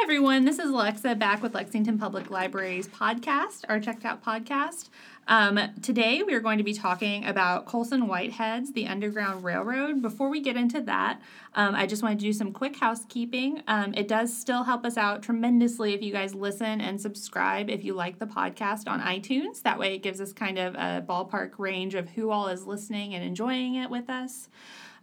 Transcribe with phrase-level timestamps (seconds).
[0.00, 0.44] everyone.
[0.44, 4.90] This is Alexa back with Lexington Public Library's podcast, our Checked Out podcast.
[5.26, 10.00] Um, today, we are going to be talking about Colson Whitehead's The Underground Railroad.
[10.00, 11.20] Before we get into that,
[11.54, 13.62] um, I just want to do some quick housekeeping.
[13.66, 17.84] Um, it does still help us out tremendously if you guys listen and subscribe if
[17.84, 19.62] you like the podcast on iTunes.
[19.62, 23.14] That way, it gives us kind of a ballpark range of who all is listening
[23.14, 24.48] and enjoying it with us.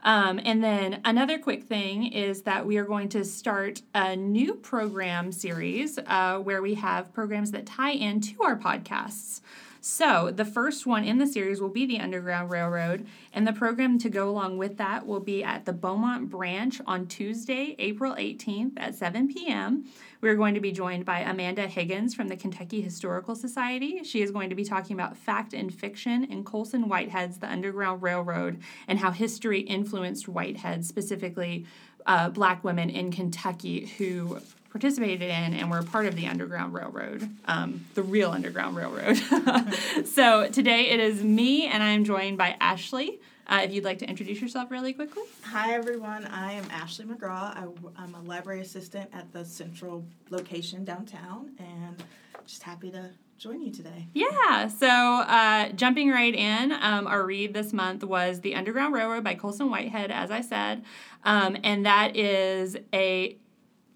[0.06, 4.54] Um, and then another quick thing is that we are going to start a new
[4.54, 9.42] program series uh, where we have programs that tie into our podcasts.
[9.82, 14.00] So, the first one in the series will be the Underground Railroad, and the program
[14.00, 18.74] to go along with that will be at the Beaumont Branch on Tuesday, April 18th
[18.78, 19.86] at 7 p.m.
[20.26, 24.04] We're going to be joined by Amanda Higgins from the Kentucky Historical Society.
[24.04, 28.02] She is going to be talking about fact and fiction and Colson Whitehead's The Underground
[28.02, 31.68] Railroad and how history influenced Whitehead, specifically
[32.08, 34.40] uh, black women in Kentucky who
[34.72, 39.18] participated in and were part of the Underground Railroad, um, the real Underground Railroad.
[40.08, 43.20] so today it is me, and I'm joined by Ashley.
[43.48, 45.24] Uh, if you'd like to introduce yourself really quickly.
[45.44, 46.26] Hi, everyone.
[46.26, 47.56] I am Ashley McGraw.
[47.56, 52.04] I, am a library assistant at the central location downtown, and
[52.48, 54.08] just happy to join you today.
[54.14, 59.24] Yeah, so uh, jumping right in, um, our read this month was The Underground Railroad
[59.24, 60.84] by Colson Whitehead, as I said,
[61.24, 63.38] um, and that is a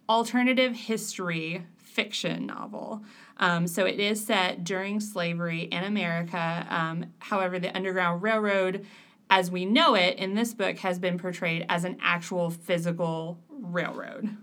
[0.07, 3.03] alternative history fiction novel.
[3.37, 6.67] Um, so it is set during slavery in America.
[6.69, 8.85] Um, however, the Underground Railroad,
[9.29, 14.37] as we know it in this book, has been portrayed as an actual physical railroad.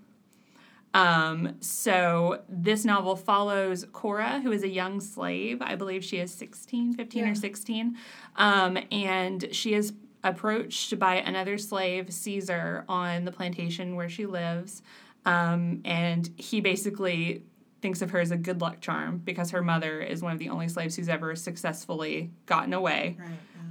[0.95, 5.61] Um, so this novel follows Cora, who is a young slave.
[5.61, 7.31] I believe she is 16, 15 yeah.
[7.31, 7.97] or 16.
[8.37, 9.92] Um, and she is
[10.25, 14.83] approached by another slave, Caesar, on the plantation where she lives.
[15.27, 17.42] Um, and he basically
[17.83, 20.48] thinks of her as a good luck charm because her mother is one of the
[20.48, 23.17] only slaves who's ever successfully gotten away.
[23.19, 23.29] Right.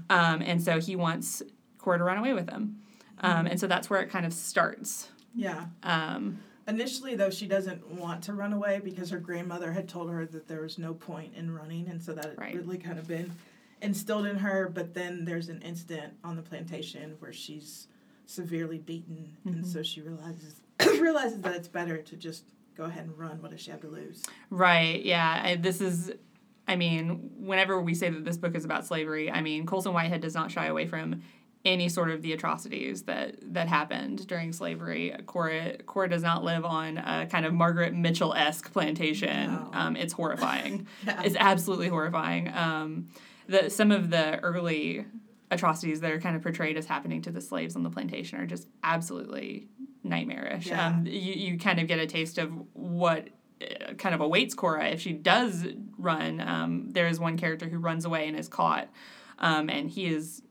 [0.09, 1.41] Um, and so he wants
[1.77, 2.81] Cora to run away with him.
[3.19, 3.47] Um.
[3.47, 5.09] And so that's where it kind of starts.
[5.33, 5.65] Yeah.
[5.83, 10.25] Um, Initially, though, she doesn't want to run away because her grandmother had told her
[10.25, 11.87] that there was no point in running.
[11.87, 12.55] And so that right.
[12.55, 13.31] really kind of been
[13.81, 14.67] instilled in her.
[14.73, 17.87] But then there's an incident on the plantation where she's
[18.25, 19.37] severely beaten.
[19.45, 19.59] Mm-hmm.
[19.59, 20.61] And so she realizes
[20.99, 22.45] realizes that it's better to just
[22.75, 23.41] go ahead and run.
[23.43, 24.23] What does she have to lose?
[24.49, 25.05] Right.
[25.05, 25.41] Yeah.
[25.43, 26.13] I, this is.
[26.67, 30.21] I mean, whenever we say that this book is about slavery, I mean, Colson Whitehead
[30.21, 31.21] does not shy away from
[31.63, 35.15] any sort of the atrocities that that happened during slavery.
[35.25, 39.53] Cora Cora does not live on a kind of Margaret Mitchell esque plantation.
[39.53, 39.69] No.
[39.73, 40.87] Um, it's horrifying.
[41.05, 41.23] yeah.
[41.23, 42.53] It's absolutely horrifying.
[42.53, 43.09] Um,
[43.47, 45.05] the some of the early
[45.51, 48.45] atrocities that are kind of portrayed as happening to the slaves on the plantation are
[48.45, 49.67] just absolutely
[50.03, 50.67] nightmarish.
[50.67, 50.87] Yeah.
[50.87, 53.29] Um, you, you kind of get a taste of what
[53.61, 55.65] uh, kind of awaits Cora if she does
[56.05, 56.39] run.
[56.39, 58.87] Um, there is one character who runs away and is caught,
[59.39, 60.41] um, and he is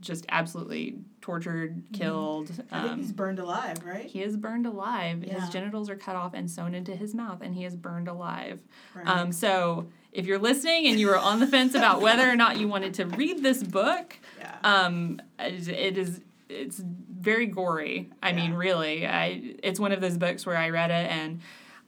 [0.00, 1.94] just absolutely tortured, mm-hmm.
[1.94, 2.50] killed.
[2.70, 4.04] Um, he's burned alive, right?
[4.04, 5.24] He is burned alive.
[5.24, 5.40] Yeah.
[5.40, 8.60] His genitals are cut off and sewn into his mouth, and he is burned alive.
[8.94, 9.06] Right.
[9.06, 12.58] Um, so if you're listening and you were on the fence about whether or not
[12.58, 14.56] you wanted to read this book, yeah.
[14.62, 18.10] um, it is it's very gory.
[18.22, 18.36] I yeah.
[18.36, 21.40] mean, really, I it's one of those books where I read it and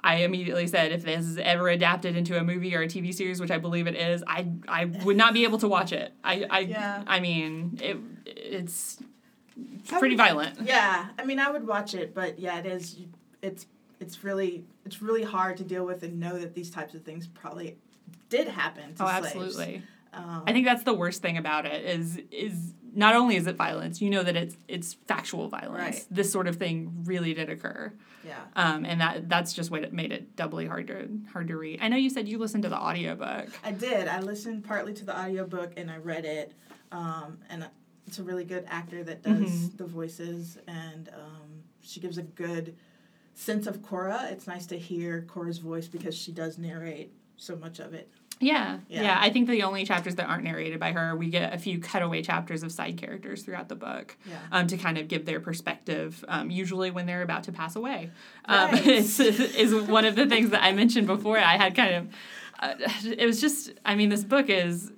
[0.03, 3.41] I immediately said if this is ever adapted into a movie or a TV series,
[3.41, 6.13] which I believe it is, I I would not be able to watch it.
[6.25, 7.05] I I yeah.
[7.07, 8.99] I mean, it it's
[9.89, 10.61] pretty violent.
[10.63, 12.97] Yeah, I mean, I would watch it, but yeah, it is.
[13.43, 13.67] It's
[14.01, 17.27] it's really it's really hard to deal with and know that these types of things
[17.27, 17.77] probably
[18.29, 19.27] did happen to oh, slaves.
[19.27, 19.83] absolutely.
[20.13, 23.57] Um, I think that's the worst thing about it is is not only is it
[23.57, 25.97] violence, you know that it's it's factual violence.
[25.97, 26.07] Right.
[26.11, 27.93] This sort of thing really did occur.
[28.27, 28.41] Yeah.
[28.57, 31.81] Um, and that that's just what it made it doubly hard to hard to read.
[31.83, 33.49] I know you said you listened to the audiobook.
[33.65, 34.09] I did.
[34.09, 36.53] I listened partly to the audiobook and I read it.
[36.93, 37.69] Um, and
[38.07, 39.77] it's a really good actor that does mm-hmm.
[39.77, 42.77] the voices and um, she gives a good
[43.35, 44.29] sense of Cora.
[44.31, 48.11] It's nice to hear Cora's voice because she does narrate so much of it.
[48.41, 49.19] Yeah, yeah, yeah.
[49.21, 52.23] I think the only chapters that aren't narrated by her, we get a few cutaway
[52.23, 54.39] chapters of side characters throughout the book yeah.
[54.51, 58.11] um, to kind of give their perspective, um, usually when they're about to pass away.
[58.47, 61.39] Um, is, is one of the things that I mentioned before.
[61.39, 62.09] I had kind of,
[62.61, 64.91] uh, it was just, I mean, this book is,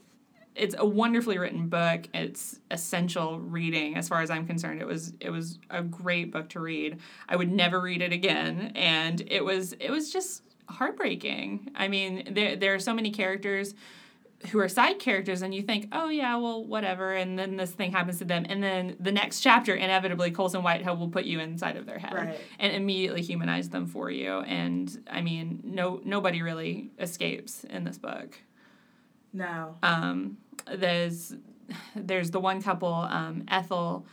[0.54, 2.08] it's a wonderfully written book.
[2.14, 4.80] It's essential reading as far as I'm concerned.
[4.80, 6.98] It was it was a great book to read.
[7.26, 11.70] I would never read it again, and it was it was just heartbreaking.
[11.74, 13.74] I mean, there there are so many characters
[14.50, 17.92] who are side characters and you think, oh yeah, well whatever, and then this thing
[17.92, 21.76] happens to them, and then the next chapter inevitably Colson Whitehead will put you inside
[21.76, 22.40] of their head right.
[22.58, 24.40] and immediately humanize them for you.
[24.40, 28.38] And I mean, no nobody really escapes in this book.
[29.32, 29.76] No.
[29.82, 30.38] Um,
[30.72, 31.34] there's
[31.94, 34.06] there's the one couple, um, Ethel,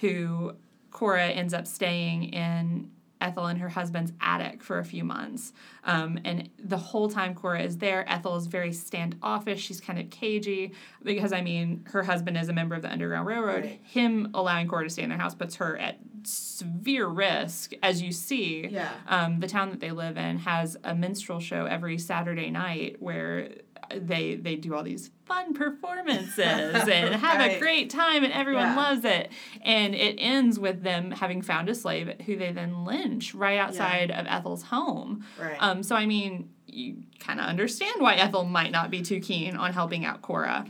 [0.00, 0.54] who
[0.90, 2.90] Cora ends up staying in
[3.26, 5.52] Ethel and her husband's attic for a few months.
[5.84, 9.60] Um, and the whole time Cora is there, Ethel is very standoffish.
[9.62, 13.26] She's kind of cagey because, I mean, her husband is a member of the Underground
[13.26, 13.64] Railroad.
[13.64, 13.80] Right.
[13.82, 18.12] Him allowing Cora to stay in their house puts her at severe risk, as you
[18.12, 18.66] see.
[18.68, 18.90] Yeah.
[19.08, 23.50] Um, the town that they live in has a minstrel show every Saturday night where
[23.94, 26.38] they they do all these fun performances
[26.88, 27.56] and have right.
[27.56, 28.76] a great time and everyone yeah.
[28.76, 29.30] loves it
[29.62, 34.10] and it ends with them having found a slave who they then lynch right outside
[34.10, 34.20] yeah.
[34.20, 35.56] of ethel's home right.
[35.60, 39.56] um, so i mean you kind of understand why ethel might not be too keen
[39.56, 40.64] on helping out cora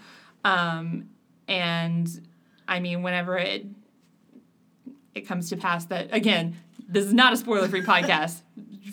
[0.44, 1.08] um,
[1.48, 2.26] and
[2.69, 3.66] i mean whenever it
[5.14, 6.56] it comes to pass that again
[6.88, 8.42] this is not a spoiler free podcast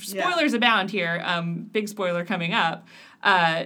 [0.01, 0.57] spoilers yeah.
[0.57, 2.87] abound here um, big spoiler coming up
[3.23, 3.65] uh,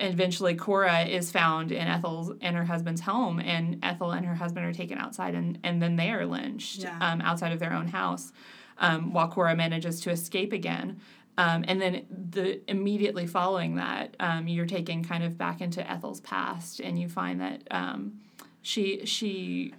[0.00, 4.66] eventually Cora is found in Ethel's and her husband's home, and Ethel and her husband
[4.66, 6.98] are taken outside, and, and then they are lynched yeah.
[7.00, 8.32] um, outside of their own house,
[8.78, 11.00] um, while Cora manages to escape again.
[11.38, 16.20] Um, and then the immediately following that, um, you're taken kind of back into Ethel's
[16.20, 18.20] past, and you find that um,
[18.62, 19.74] she she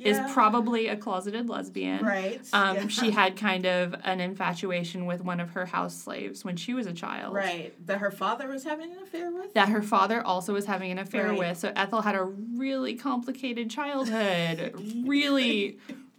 [0.00, 0.26] yeah.
[0.26, 2.04] is probably a closeted lesbian.
[2.04, 2.40] Right.
[2.52, 2.86] Um, yeah.
[2.88, 6.86] She had kind of an infatuation with one of her house slaves when she was
[6.86, 7.34] a child.
[7.34, 7.74] Right.
[7.86, 9.52] That her father was having an affair with?
[9.54, 11.38] That her father also was having an affair right.
[11.38, 11.58] with.
[11.58, 14.74] So Ethel had a really complicated childhood.
[15.06, 15.78] really.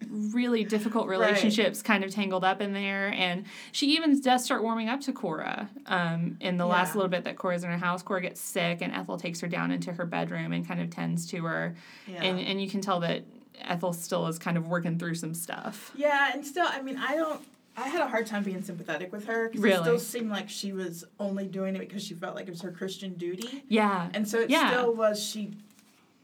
[0.09, 1.85] really difficult relationships right.
[1.85, 5.69] kind of tangled up in there and she even does start warming up to cora
[5.85, 6.71] um, in the yeah.
[6.71, 9.47] last little bit that cora's in her house cora gets sick and ethel takes her
[9.47, 11.75] down into her bedroom and kind of tends to her
[12.07, 12.23] yeah.
[12.23, 13.23] and, and you can tell that
[13.63, 15.91] Ethel still is kind of working through some stuff.
[15.95, 17.41] Yeah, and still, I mean, I don't.
[17.77, 19.77] I had a hard time being sympathetic with her because really?
[19.77, 22.61] it still seemed like she was only doing it because she felt like it was
[22.61, 23.63] her Christian duty.
[23.69, 24.71] Yeah, and so it yeah.
[24.71, 25.51] still was she.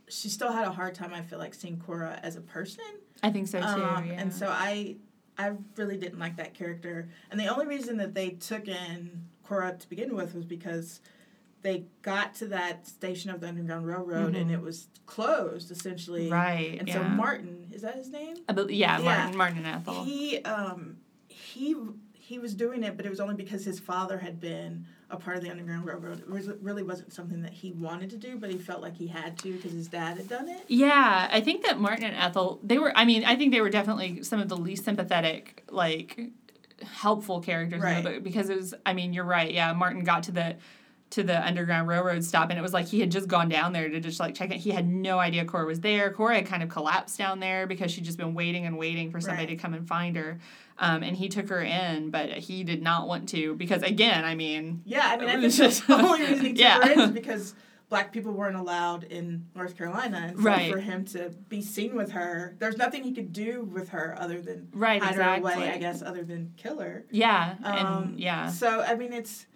[0.10, 1.14] She still had a hard time.
[1.14, 2.84] I feel like seeing Cora as a person.
[3.24, 3.66] I think so too.
[3.66, 4.14] Um, yeah.
[4.14, 4.96] And so I,
[5.38, 7.10] I really didn't like that character.
[7.30, 11.02] And the only reason that they took in Cora to begin with was because
[11.62, 14.42] they got to that station of the Underground Railroad mm-hmm.
[14.42, 16.30] and it was closed essentially.
[16.30, 16.78] Right.
[16.80, 16.96] And yeah.
[16.96, 18.38] so Martin, is that his name?
[18.48, 20.04] I believe, yeah, yeah, Martin, Martin and Ethel.
[20.04, 21.76] He um he
[22.14, 25.38] he was doing it, but it was only because his father had been a part
[25.38, 26.20] of the Underground Railroad.
[26.20, 29.08] It was, really wasn't something that he wanted to do, but he felt like he
[29.08, 30.66] had to because his dad had done it.
[30.68, 32.92] Yeah, I think that Martin and Ethel, they were.
[32.98, 36.20] I mean, I think they were definitely some of the least sympathetic, like
[36.84, 37.98] helpful characters right.
[37.98, 38.74] in the book because it was.
[38.86, 39.54] I mean, you're right.
[39.54, 40.58] Yeah, Martin got to the
[41.10, 43.90] to the Underground Railroad stop, and it was like he had just gone down there
[43.90, 44.58] to just like check it.
[44.58, 46.12] He had no idea Cora was there.
[46.12, 49.22] Cora had kind of collapsed down there because she'd just been waiting and waiting for
[49.22, 49.56] somebody right.
[49.58, 50.40] to come and find her.
[50.80, 54.36] Um, and he took her in, but he did not want to because, again, I
[54.36, 56.86] mean, yeah, I mean, I think just, the only reason he took yeah.
[56.86, 57.56] her in is because
[57.90, 60.72] black people weren't allowed in North Carolina, and so right.
[60.72, 64.42] for him to be seen with her, there's nothing he could do with her other
[64.42, 65.52] than right, hide exactly.
[65.52, 67.06] her away, I guess, other than kill her.
[67.12, 68.50] Yeah, um, and yeah.
[68.50, 69.48] So I mean, it's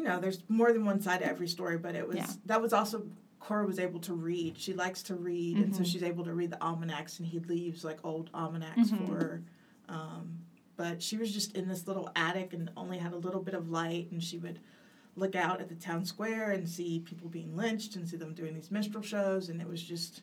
[0.00, 2.26] you know, there's more than one side to every story, but it was yeah.
[2.46, 3.02] that was also
[3.38, 4.56] Cora was able to read.
[4.56, 5.64] She likes to read, mm-hmm.
[5.64, 5.90] and so mm-hmm.
[5.90, 9.06] she's able to read the almanacs, and he leaves like old almanacs mm-hmm.
[9.06, 9.42] for her.
[9.90, 10.38] Um,
[10.78, 13.68] but she was just in this little attic and only had a little bit of
[13.68, 14.58] light, and she would
[15.16, 18.54] look out at the town square and see people being lynched and see them doing
[18.54, 20.22] these minstrel shows, and it was just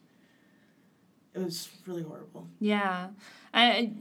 [1.36, 2.48] it was really horrible.
[2.60, 3.10] Yeah,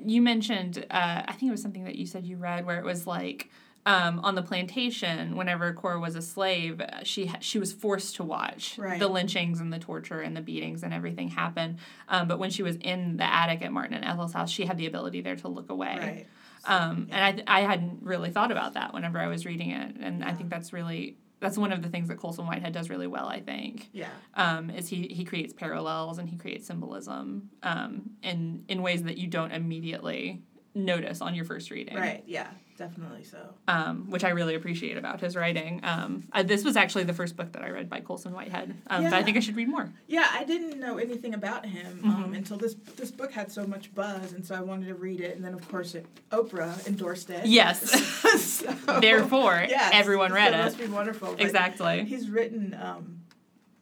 [0.07, 2.85] you mentioned uh, I think it was something that you said you read where it
[2.85, 3.50] was like
[3.87, 8.76] um, on the plantation, whenever Cora was a slave, she she was forced to watch
[8.78, 8.99] right.
[8.99, 11.78] the lynchings and the torture and the beatings and everything happen.
[12.09, 14.76] Um, but when she was in the attic at Martin and Ethel's house, she had
[14.76, 15.97] the ability there to look away.
[15.99, 16.26] Right.
[16.64, 17.28] Um, yeah.
[17.28, 20.28] And I I hadn't really thought about that whenever I was reading it, and yeah.
[20.28, 23.28] I think that's really that's one of the things that Colson Whitehead does really well.
[23.28, 23.88] I think.
[23.93, 24.09] Yeah.
[24.35, 29.16] Um, is he he creates parallels and he creates symbolism um, in in ways that
[29.16, 30.43] you don't immediately
[30.75, 31.95] notice on your first reading.
[31.95, 32.25] Right.
[32.26, 32.49] Yeah.
[32.76, 33.38] Definitely so.
[33.68, 35.80] Um, which I really appreciate about his writing.
[35.83, 38.75] Um, I, this was actually the first book that I read by Colson Whitehead.
[38.88, 39.16] Um, yeah.
[39.16, 39.90] I think I should read more.
[40.09, 42.35] Yeah, I didn't know anything about him um, mm-hmm.
[42.35, 45.37] until this this book had so much buzz, and so I wanted to read it.
[45.37, 47.47] And then, of course, it, Oprah endorsed it.
[47.47, 47.90] Yes.
[48.42, 50.64] so, Therefore, yes, everyone read so it.
[50.64, 51.35] Must be wonderful.
[51.38, 52.04] exactly.
[52.04, 53.16] He's written um,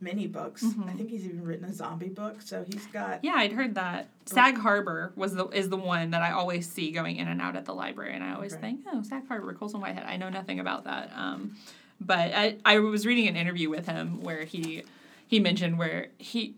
[0.04, 0.62] many books.
[0.62, 0.88] Mm-hmm.
[0.88, 2.42] I think he's even written a zombie book.
[2.42, 3.24] So he's got.
[3.24, 4.08] Yeah, I'd heard that.
[4.26, 7.56] Sag Harbor was the is the one that I always see going in and out
[7.56, 8.60] at the library, and I always okay.
[8.60, 10.04] think, oh, Sag Harbor, Colson Whitehead.
[10.06, 11.10] I know nothing about that.
[11.16, 11.56] Um,
[12.00, 14.82] But I, I was reading an interview with him where he
[15.26, 16.54] he mentioned where he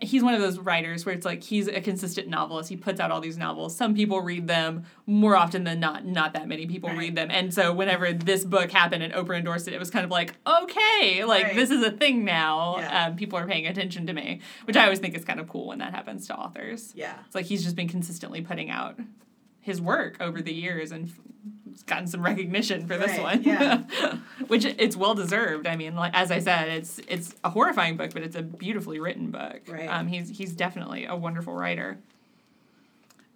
[0.00, 2.68] he's one of those writers where it's like he's a consistent novelist.
[2.68, 3.74] He puts out all these novels.
[3.76, 6.04] Some people read them more often than not.
[6.04, 6.98] Not that many people right.
[6.98, 7.30] read them.
[7.30, 10.34] And so whenever this book happened and Oprah endorsed it, it was kind of like,
[10.46, 11.54] okay, like right.
[11.56, 12.78] this is a thing now.
[12.78, 13.06] Yeah.
[13.06, 15.66] Um, people are paying attention to me, which I always think is kind of cool
[15.66, 16.92] when that happens to authors.
[16.94, 18.98] Yeah, it's like he's just been consistently putting out
[19.62, 21.10] his work over the years and
[21.86, 23.42] gotten some recognition for this one.
[23.42, 23.82] Yeah.
[24.48, 25.66] Which it's well deserved.
[25.66, 29.00] I mean, like as I said, it's it's a horrifying book, but it's a beautifully
[29.00, 29.62] written book.
[29.68, 29.88] Right.
[29.88, 31.98] Um, he's he's definitely a wonderful writer.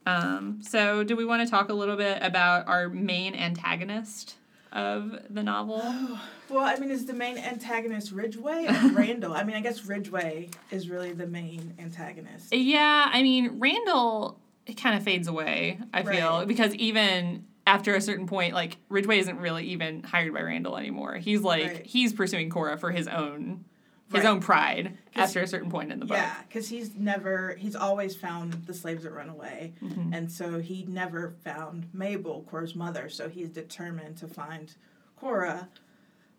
[0.05, 4.37] Um, so do we want to talk a little bit about our main antagonist
[4.73, 5.79] of the novel?
[6.49, 9.33] well, I mean, is the main antagonist ridgeway or Randall?
[9.33, 12.53] I mean, I guess ridgeway is really the main antagonist.
[12.53, 16.49] Yeah, I mean, Randall it kind of fades away, I feel, right.
[16.49, 21.17] because even after a certain point, like Ridgeway isn't really even hired by Randall anymore.
[21.17, 21.87] He's like right.
[21.87, 23.65] he's pursuing Cora for his own
[24.13, 24.31] his right.
[24.31, 26.17] own pride after a certain point in the book.
[26.17, 30.13] Yeah, because he's never he's always found the slaves that run away, mm-hmm.
[30.13, 33.09] and so he never found Mabel, Cora's mother.
[33.09, 34.73] So he's determined to find
[35.17, 35.69] Cora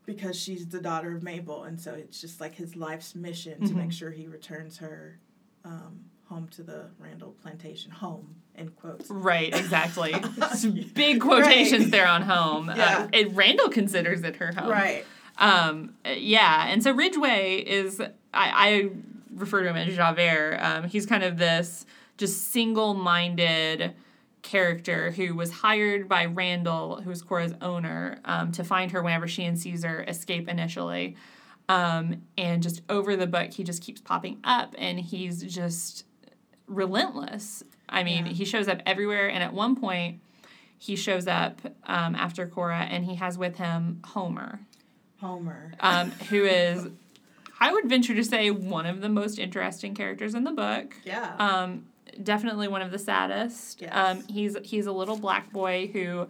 [0.06, 3.66] because she's the daughter of Mabel, and so it's just like his life's mission mm-hmm.
[3.66, 5.20] to make sure he returns her
[5.66, 9.10] um, home to the Randall plantation home in quotes.
[9.10, 10.14] Right, exactly.
[10.94, 11.92] Big quotations right.
[11.92, 12.72] there on home.
[12.76, 13.04] Yeah.
[13.04, 14.70] Uh, it, Randall considers it her home.
[14.70, 15.06] Right.
[15.38, 18.90] Um, yeah, and so Ridgeway is I, I
[19.36, 20.58] refer to him as Javert.
[20.60, 21.86] Um, he's kind of this
[22.18, 23.94] just single-minded
[24.42, 29.28] character who was hired by Randall, who was Cora's owner, um, to find her whenever
[29.28, 31.16] she and Caesar escape initially.
[31.70, 36.06] Um, and just over the book, he just keeps popping up, and he's just
[36.68, 37.64] relentless.
[37.90, 38.34] I mean, yeah.
[38.34, 40.20] he shows up everywhere, and at one point,
[40.78, 44.60] he shows up um, after Cora, and he has with him Homer.
[45.20, 45.74] Homer.
[45.80, 46.88] Um, who is,
[47.60, 50.96] I would venture to say, one of the most interesting characters in the book.
[51.04, 51.36] Yeah.
[51.40, 51.88] Um,
[52.22, 53.82] definitely one of the saddest.
[53.82, 53.92] Yes.
[53.94, 56.28] Um, he's he's a little black boy who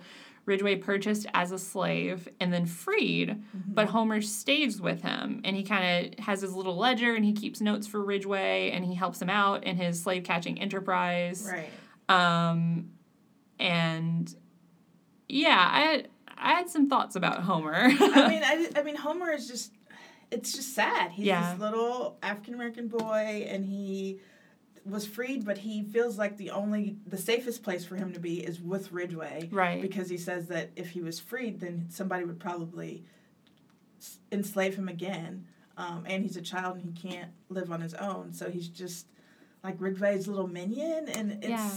[0.48, 3.74] Ridgeway purchased as a slave and then freed, mm-hmm.
[3.74, 7.34] but Homer stays with him and he kind of has his little ledger and he
[7.34, 11.51] keeps notes for Ridgeway and he helps him out in his slave catching enterprise.
[11.51, 11.70] Right.
[12.10, 12.92] Um,
[13.60, 14.34] and
[15.27, 16.06] yeah, I
[16.38, 17.74] I had some thoughts about Homer.
[17.75, 19.74] I mean, I, I mean, Homer is just
[20.32, 21.12] it's just sad.
[21.12, 21.51] He's yeah.
[21.51, 24.22] this little African American boy and he
[24.88, 28.39] was freed, but he feels like the only the safest place for him to be
[28.39, 29.82] is with Ridgeway, right?
[29.82, 33.03] Because he says that if he was freed, then somebody would probably
[34.32, 35.48] enslave him again.
[35.77, 39.06] Um, and he's a child and he can't live on his own, so he's just
[39.63, 41.75] like Ridgeway's little minion, and it's yeah.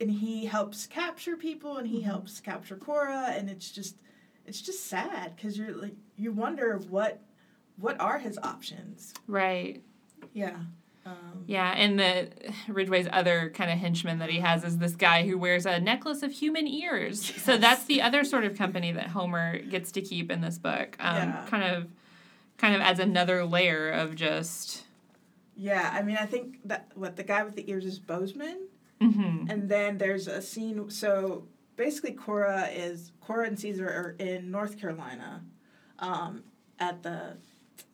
[0.00, 2.10] and he helps capture people and he mm-hmm.
[2.10, 3.96] helps capture Cora, and it's just
[4.46, 7.22] it's just sad because you're like you wonder what
[7.76, 9.82] what are his options, right?
[10.32, 10.58] Yeah.
[11.06, 12.28] Um, yeah, and the
[12.68, 16.22] Ridgeway's other kind of henchman that he has is this guy who wears a necklace
[16.22, 17.30] of human ears.
[17.30, 17.40] Yes.
[17.44, 20.96] So that's the other sort of company that Homer gets to keep in this book.
[20.98, 21.46] Um, yeah.
[21.48, 21.86] Kind of,
[22.56, 24.84] kind of adds another layer of just.
[25.56, 28.56] Yeah, I mean, I think that what the guy with the ears is Boseman,
[29.00, 29.50] mm-hmm.
[29.50, 30.88] and then there's a scene.
[30.90, 31.46] So
[31.76, 35.44] basically, Cora is Cora and Caesar are in North Carolina,
[35.98, 36.44] um,
[36.78, 37.36] at the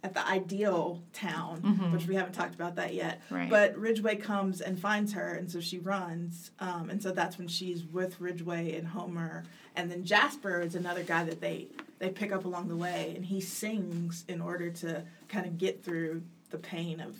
[0.02, 1.92] at the ideal town, mm-hmm.
[1.92, 3.20] which we haven't talked about that yet.
[3.30, 3.50] Right.
[3.50, 7.48] But Ridgeway comes and finds her, and so she runs, um, and so that's when
[7.48, 9.44] she's with Ridgeway and Homer,
[9.76, 11.68] and then Jasper is another guy that they
[11.98, 15.84] they pick up along the way, and he sings in order to kind of get
[15.84, 17.16] through the pain of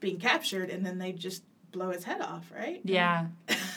[0.00, 2.80] being captured, and then they just blow his head off, right?
[2.82, 3.26] Yeah,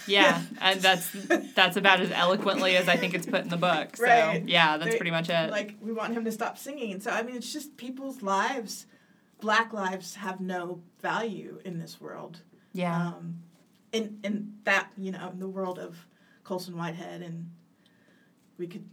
[0.07, 0.41] yeah.
[0.61, 1.09] and that's
[1.55, 3.97] that's about as eloquently as I think it's put in the book.
[3.97, 4.47] So right.
[4.47, 5.51] yeah, that's they, pretty much it.
[5.51, 6.99] Like we want him to stop singing.
[6.99, 8.85] So I mean, it's just people's lives.
[9.41, 12.41] Black lives have no value in this world.
[12.73, 13.09] Yeah.
[13.09, 13.39] Um,
[13.91, 16.07] in in that you know in the world of
[16.43, 17.51] Colson Whitehead and
[18.57, 18.85] we could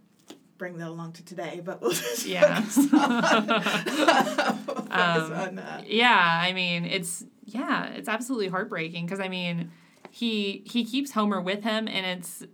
[0.58, 2.60] bring that along to today, but we'll just yeah.
[2.60, 3.62] focus on,
[4.66, 5.88] focus um, on that.
[5.88, 7.24] Yeah, I mean it's
[7.54, 9.72] yeah, it's absolutely heartbreaking because I mean,
[10.10, 12.44] he he keeps Homer with him, and it's,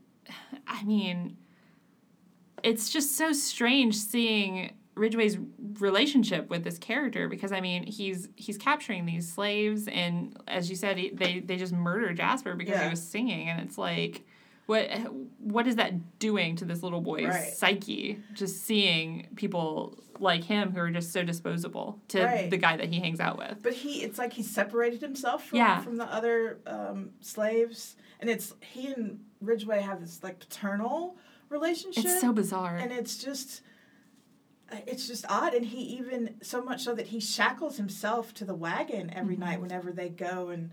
[0.67, 1.37] I mean,
[2.63, 5.37] it's just so strange seeing Ridgeway's
[5.79, 10.77] relationship with this character because I mean he's he's capturing these slaves and as you
[10.77, 12.85] said he, they they just murder Jasper because yeah.
[12.85, 14.27] he was singing and it's like
[14.67, 14.91] what
[15.39, 17.53] what is that doing to this little boy's right.
[17.53, 22.51] psyche just seeing people like him who are just so disposable to right.
[22.51, 25.59] the guy that he hangs out with but he it's like he separated himself from,
[25.59, 25.81] yeah.
[25.81, 31.17] from the other um, slaves and it's he and ridgeway have this like paternal
[31.49, 33.63] relationship it's so bizarre and it's just
[34.87, 38.55] it's just odd and he even so much so that he shackles himself to the
[38.55, 39.45] wagon every mm-hmm.
[39.45, 40.73] night whenever they go and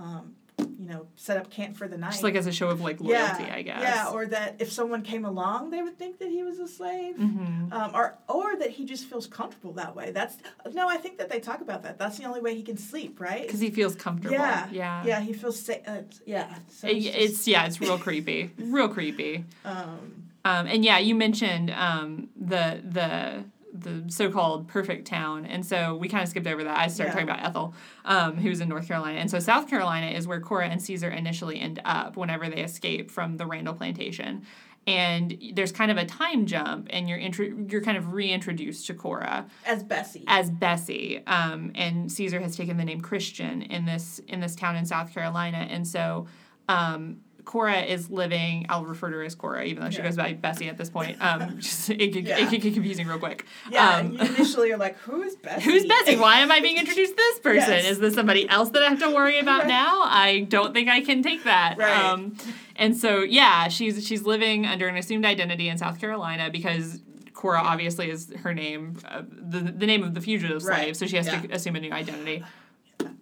[0.00, 0.34] um,
[0.78, 2.12] you know, set up camp for the night.
[2.12, 3.82] Just like as a show of like loyalty, yeah, I guess.
[3.82, 7.16] Yeah, or that if someone came along, they would think that he was a slave,
[7.16, 7.72] mm-hmm.
[7.72, 10.10] um, or or that he just feels comfortable that way.
[10.10, 10.36] That's
[10.72, 11.98] no, I think that they talk about that.
[11.98, 13.42] That's the only way he can sleep, right?
[13.46, 14.34] Because he feels comfortable.
[14.34, 15.20] Yeah, yeah, yeah.
[15.20, 15.82] He feels safe.
[15.86, 19.44] Uh, yeah, so it's, it, it's yeah, it's real creepy, real creepy.
[19.64, 25.44] Um, um, and yeah, you mentioned um, the the the so-called perfect town.
[25.44, 26.78] And so we kind of skipped over that.
[26.78, 27.12] I started yeah.
[27.12, 29.18] talking about ethel um, who's in north carolina.
[29.18, 33.10] And so south carolina is where cora and caesar initially end up whenever they escape
[33.10, 34.46] from the randall plantation.
[34.86, 38.94] And there's kind of a time jump and you're intro- you're kind of reintroduced to
[38.94, 39.46] cora.
[39.66, 40.24] As bessie.
[40.26, 41.26] As bessie.
[41.26, 45.12] Um, and caesar has taken the name christian in this in this town in south
[45.12, 45.66] carolina.
[45.68, 46.26] And so
[46.68, 48.66] um, Cora is living.
[48.68, 50.04] I'll refer to her as Cora, even though she yeah.
[50.04, 51.20] goes by Bessie at this point.
[51.20, 52.38] Um, just, it, could, yeah.
[52.38, 53.46] it could get confusing real quick.
[53.70, 55.64] Yeah, um, initially you're like, who is Bessie?
[55.70, 56.16] Who's Bessie?
[56.16, 57.70] Why am I being introduced to this person?
[57.70, 57.84] Yes.
[57.86, 59.68] Is this somebody else that I have to worry about right.
[59.68, 60.02] now?
[60.02, 61.76] I don't think I can take that.
[61.78, 62.04] Right.
[62.04, 62.36] Um,
[62.76, 67.00] and so yeah, she's she's living under an assumed identity in South Carolina because
[67.34, 70.96] Cora obviously is her name, uh, the the name of the fugitive slave, right.
[70.96, 71.42] so she has yeah.
[71.42, 72.42] to assume a new identity.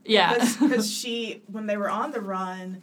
[0.04, 2.82] Yeah, because she when they were on the run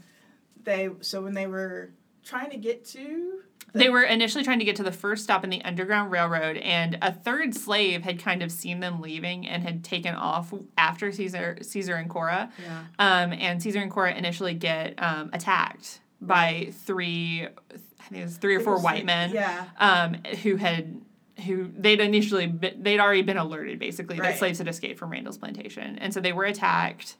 [0.64, 1.92] they so when they were
[2.24, 3.42] trying to get to
[3.74, 6.58] the, they were initially trying to get to the first stop in the underground railroad
[6.58, 11.12] and a third slave had kind of seen them leaving and had taken off after
[11.12, 12.84] caesar caesar and cora yeah.
[13.00, 18.38] um, and caesar and cora initially get um, attacked by three i think it was
[18.38, 19.66] three or four white men yeah.
[19.78, 21.00] um, who had
[21.46, 24.32] who they'd initially been, they'd already been alerted basically right.
[24.32, 27.16] that slaves had escaped from randall's plantation and so they were attacked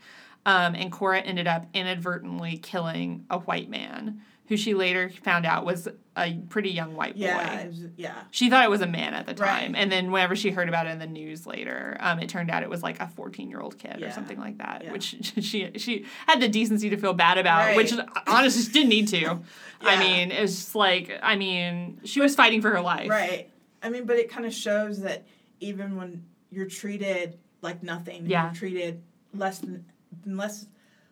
[0.46, 5.64] um, and Cora ended up inadvertently killing a white man who she later found out
[5.64, 7.22] was a pretty young white boy.
[7.22, 8.16] Yeah, was, yeah.
[8.32, 9.80] She thought it was a man at the time, right.
[9.80, 12.64] and then whenever she heard about it in the news later, um, it turned out
[12.64, 14.08] it was like a fourteen-year-old kid yeah.
[14.08, 14.92] or something like that, yeah.
[14.92, 17.78] which she she had the decency to feel bad about, right.
[17.78, 17.94] which
[18.28, 19.20] honestly she didn't need to.
[19.20, 19.40] yeah.
[19.84, 23.08] I mean, it's just like I mean, she was fighting for her life.
[23.08, 23.52] Right.
[23.84, 25.28] I mean, but it kind of shows that
[25.60, 28.46] even when you're treated like nothing, yeah.
[28.46, 29.86] you're treated less than
[30.26, 30.68] less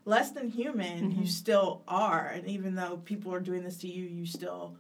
[0.06, 1.22] less than human mm-hmm.
[1.22, 4.78] you still are and even though people are doing this to you you still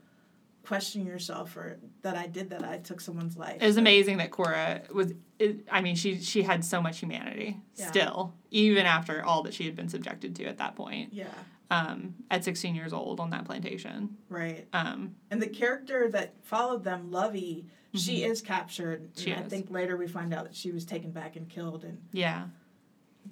[0.68, 3.62] question yourself or that I did that I took someone's life.
[3.62, 3.82] It was so.
[3.82, 7.88] amazing that Cora was it, I mean she she had so much humanity yeah.
[7.88, 11.14] still even after all that she had been subjected to at that point.
[11.14, 11.28] Yeah.
[11.70, 14.16] Um, at 16 years old on that plantation.
[14.30, 14.66] Right.
[14.72, 17.98] Um, and the character that followed them, Lovey, mm-hmm.
[17.98, 19.10] she is captured.
[19.18, 19.38] She is.
[19.38, 22.46] I think later we find out that she was taken back and killed and Yeah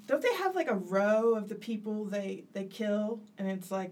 [0.05, 3.91] don't they have like a row of the people they they kill and it's like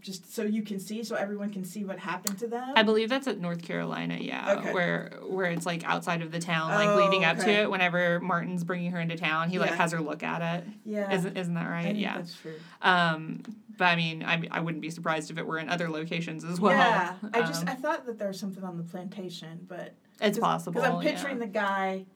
[0.00, 3.08] just so you can see so everyone can see what happened to them i believe
[3.08, 4.72] that's at north carolina yeah okay.
[4.72, 7.46] where where it's like outside of the town like oh, leading up okay.
[7.46, 9.62] to it whenever martin's bringing her into town he yeah.
[9.62, 13.42] like has her look at it yeah isn't, isn't that right yeah that's true um
[13.76, 16.60] but i mean I, I wouldn't be surprised if it were in other locations as
[16.60, 19.94] well yeah i just um, i thought that there was something on the plantation but
[20.20, 21.46] it's possible because i'm picturing yeah.
[21.46, 22.06] the guy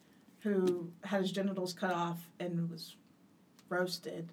[0.40, 2.96] who had his genitals cut off and was
[3.68, 4.30] roasted.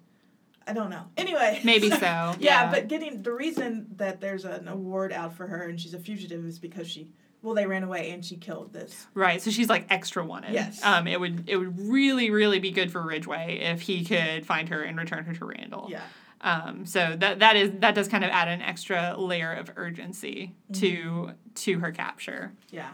[0.66, 1.04] I don't know.
[1.16, 1.60] Anyway.
[1.64, 1.96] Maybe so.
[2.00, 5.94] yeah, yeah, but getting the reason that there's an award out for her and she's
[5.94, 7.08] a fugitive is because she
[7.42, 9.06] well they ran away and she killed this.
[9.14, 9.42] Right.
[9.42, 10.52] So she's like extra wanted.
[10.52, 10.82] Yes.
[10.84, 14.68] Um it would it would really really be good for Ridgeway if he could find
[14.68, 15.88] her and return her to Randall.
[15.90, 16.02] Yeah.
[16.42, 20.54] Um, so that that is that does kind of add an extra layer of urgency
[20.70, 20.80] mm-hmm.
[20.80, 22.52] to to her capture.
[22.70, 22.90] Yeah.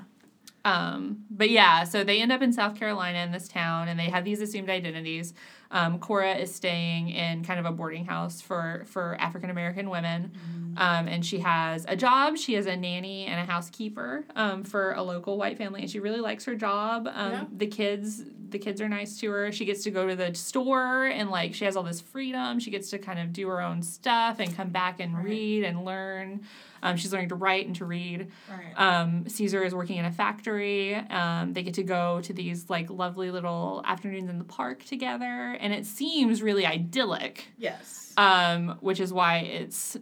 [0.68, 4.10] Um, but yeah, so they end up in South Carolina in this town, and they
[4.10, 5.32] have these assumed identities.
[5.70, 10.32] Um, Cora is staying in kind of a boarding house for for African American women,
[10.34, 10.78] mm-hmm.
[10.78, 12.36] um, and she has a job.
[12.36, 16.00] She is a nanny and a housekeeper um, for a local white family, and she
[16.00, 17.08] really likes her job.
[17.12, 17.44] Um, yeah.
[17.56, 19.52] The kids the kids are nice to her.
[19.52, 22.58] She gets to go to the store and like she has all this freedom.
[22.58, 25.24] She gets to kind of do her own stuff and come back and right.
[25.24, 26.40] read and learn.
[26.82, 28.28] Um, she's learning to write and to read.
[28.50, 28.72] Right.
[28.76, 30.94] Um, Caesar is working in a factory.
[30.94, 35.56] Um, they get to go to these like lovely little afternoons in the park together,
[35.60, 37.48] and it seems really idyllic.
[37.56, 38.12] Yes.
[38.16, 39.96] Um, which is why it's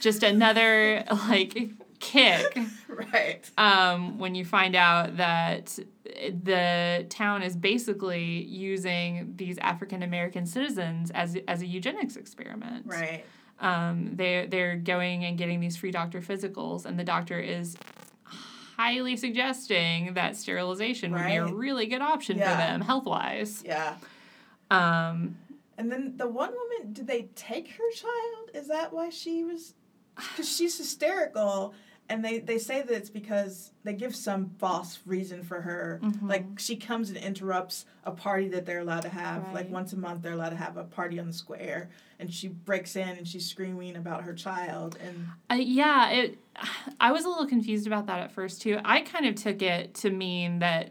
[0.00, 2.58] just another like kick.
[2.88, 3.48] right.
[3.56, 11.10] Um, when you find out that the town is basically using these African American citizens
[11.12, 12.86] as as a eugenics experiment.
[12.86, 13.24] Right.
[13.60, 17.76] Um, they they're going and getting these free doctor physicals, and the doctor is
[18.80, 21.38] highly suggesting that sterilization right.
[21.40, 22.50] would be a really good option yeah.
[22.50, 23.62] for them health wise.
[23.66, 23.96] Yeah.
[24.70, 25.36] Um,
[25.76, 28.50] and then the one woman, did they take her child?
[28.54, 29.74] Is that why she was?
[30.16, 31.74] Because she's hysterical
[32.10, 36.00] and they they say that it's because they give some false reason for her.
[36.02, 36.28] Mm-hmm.
[36.28, 39.44] Like she comes and interrupts a party that they're allowed to have.
[39.44, 39.54] Right.
[39.54, 42.48] Like once a month, they're allowed to have a party on the square, and she
[42.48, 44.98] breaks in and she's screaming about her child.
[45.02, 46.38] And uh, yeah, it.
[47.00, 48.78] I was a little confused about that at first too.
[48.84, 50.90] I kind of took it to mean that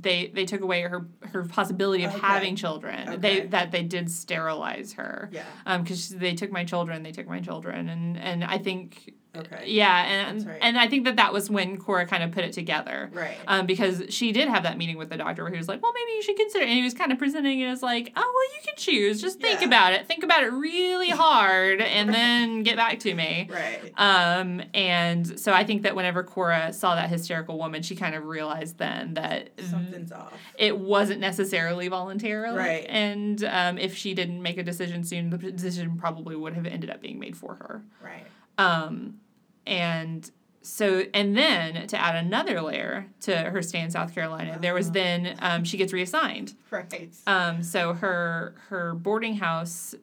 [0.00, 2.20] they they took away her her possibility of okay.
[2.20, 3.08] having children.
[3.08, 3.16] Okay.
[3.16, 5.30] They that they did sterilize her.
[5.32, 5.42] Yeah.
[5.66, 9.64] Um, because they took my children, they took my children, and and I think Okay.
[9.66, 10.58] Yeah, and right.
[10.60, 13.10] and I think that that was when Cora kind of put it together.
[13.12, 13.36] Right.
[13.46, 15.92] Um, because she did have that meeting with the doctor where he was like, well,
[15.92, 18.56] maybe you should consider, and he was kind of presenting it as like, oh, well,
[18.56, 19.20] you can choose.
[19.20, 19.66] Just think yeah.
[19.66, 20.06] about it.
[20.06, 22.14] Think about it really hard, and right.
[22.16, 23.48] then get back to me.
[23.50, 23.92] Right.
[23.96, 28.24] Um, and so I think that whenever Cora saw that hysterical woman, she kind of
[28.24, 30.32] realized then that something's off.
[30.56, 32.58] It wasn't necessarily voluntarily.
[32.58, 32.86] Right.
[32.88, 36.90] And um, if she didn't make a decision soon, the decision probably would have ended
[36.90, 37.82] up being made for her.
[38.02, 38.24] Right.
[38.58, 39.20] Um,
[39.66, 40.30] and
[40.62, 44.86] so and then to add another layer to her stay in South Carolina, there was
[44.86, 44.94] uh-huh.
[44.94, 46.54] then um, she gets reassigned.
[46.70, 47.12] Right.
[47.26, 49.94] Um, so her her boarding house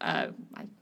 [0.00, 0.28] uh,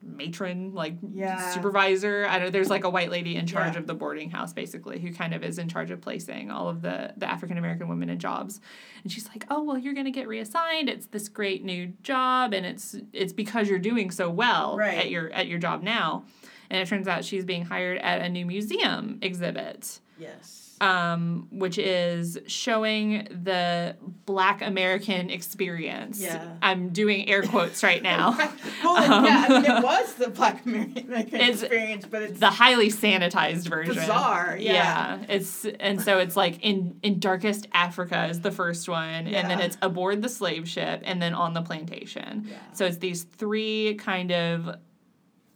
[0.02, 1.50] matron, like yeah.
[1.52, 2.26] supervisor.
[2.28, 2.46] I don't.
[2.46, 3.78] Know, there's like a white lady in charge yeah.
[3.78, 6.82] of the boarding house, basically, who kind of is in charge of placing all of
[6.82, 8.60] the the African American women in jobs.
[9.02, 10.88] And she's like, "Oh well, you're gonna get reassigned.
[10.88, 14.98] It's this great new job, and it's it's because you're doing so well right.
[14.98, 16.24] at your at your job now."
[16.70, 20.00] And it turns out she's being hired at a new museum exhibit.
[20.18, 20.76] Yes.
[20.80, 23.96] Um, which is showing the
[24.26, 26.20] Black American experience.
[26.20, 26.56] Yeah.
[26.60, 28.36] I'm doing air quotes right now.
[28.82, 32.90] well, um, yeah, I mean, it was the Black American experience, but it's the highly
[32.90, 33.94] sanitized version.
[33.94, 34.72] Bizarre, yeah.
[34.72, 39.40] Yeah, it's and so it's like in in darkest Africa is the first one, yeah.
[39.40, 42.46] and then it's aboard the slave ship, and then on the plantation.
[42.48, 42.56] Yeah.
[42.72, 44.76] So it's these three kind of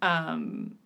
[0.01, 0.78] um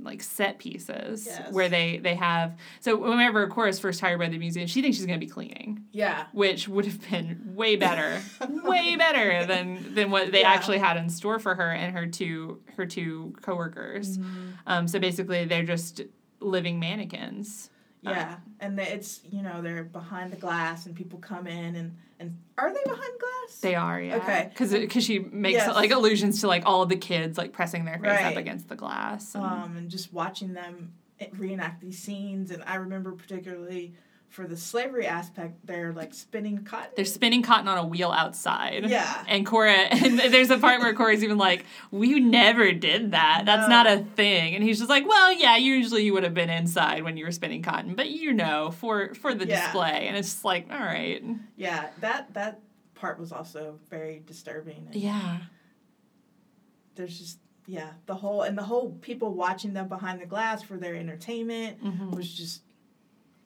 [0.00, 1.52] like set pieces yes.
[1.52, 5.06] where they they have so whenever Cora's first hired by the museum, she thinks she's
[5.06, 5.84] gonna be cleaning.
[5.92, 6.26] Yeah.
[6.32, 8.20] Which would have been way better.
[8.64, 10.52] way better than than what they yeah.
[10.52, 14.18] actually had in store for her and her two her two coworkers.
[14.18, 14.50] Mm-hmm.
[14.66, 16.02] Um, so basically they're just
[16.40, 17.70] living mannequins.
[18.06, 18.34] Yeah.
[18.34, 21.96] Um, and they, it's you know, they're behind the glass and people come in and
[22.18, 23.60] and are they behind glass?
[23.60, 24.16] They are, yeah.
[24.16, 24.46] Okay.
[24.48, 25.74] Because because she makes yes.
[25.74, 28.24] like allusions to like all of the kids like pressing their face right.
[28.26, 29.34] up against the glass.
[29.34, 29.44] And...
[29.44, 30.94] Um, and just watching them
[31.32, 33.94] reenact these scenes, and I remember particularly
[34.36, 36.90] for the slavery aspect, they're like spinning cotton.
[36.94, 38.84] They're spinning cotton on a wheel outside.
[38.86, 39.24] Yeah.
[39.26, 43.44] And Cora, and there's a part where Cora's even like, "We never did that.
[43.46, 43.68] That's no.
[43.68, 47.02] not a thing." And he's just like, "Well, yeah, usually you would have been inside
[47.02, 49.62] when you were spinning cotton, but you know, for for the yeah.
[49.62, 51.24] display." And it's just like, all right.
[51.56, 52.60] Yeah, that that
[52.94, 54.88] part was also very disturbing.
[54.92, 55.38] yeah.
[56.94, 60.76] There's just yeah the whole and the whole people watching them behind the glass for
[60.76, 62.10] their entertainment mm-hmm.
[62.10, 62.60] was just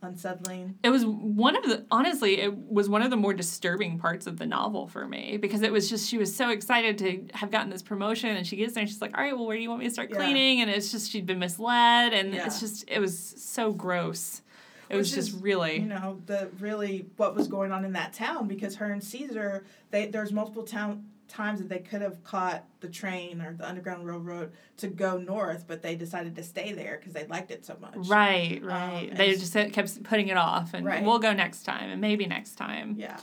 [0.03, 0.79] unsettling.
[0.83, 4.39] It was one of the honestly, it was one of the more disturbing parts of
[4.39, 7.71] the novel for me because it was just she was so excited to have gotten
[7.71, 9.69] this promotion and she gets there and she's like, "All right, well, where do you
[9.69, 10.65] want me to start cleaning?" Yeah.
[10.65, 12.47] And it's just she'd been misled and yeah.
[12.47, 14.43] it's just it was so gross.
[14.89, 17.93] It Which was just is, really you know the really what was going on in
[17.93, 22.23] that town because her and Caesar they there's multiple town times that they could have
[22.25, 26.73] caught the train or the underground railroad to go north, but they decided to stay
[26.73, 27.95] there because they liked it so much.
[28.09, 29.09] Right, right.
[29.11, 31.05] Um, they just kept putting it off, and right.
[31.05, 32.97] we'll go next time, and maybe next time.
[32.99, 33.19] Yeah.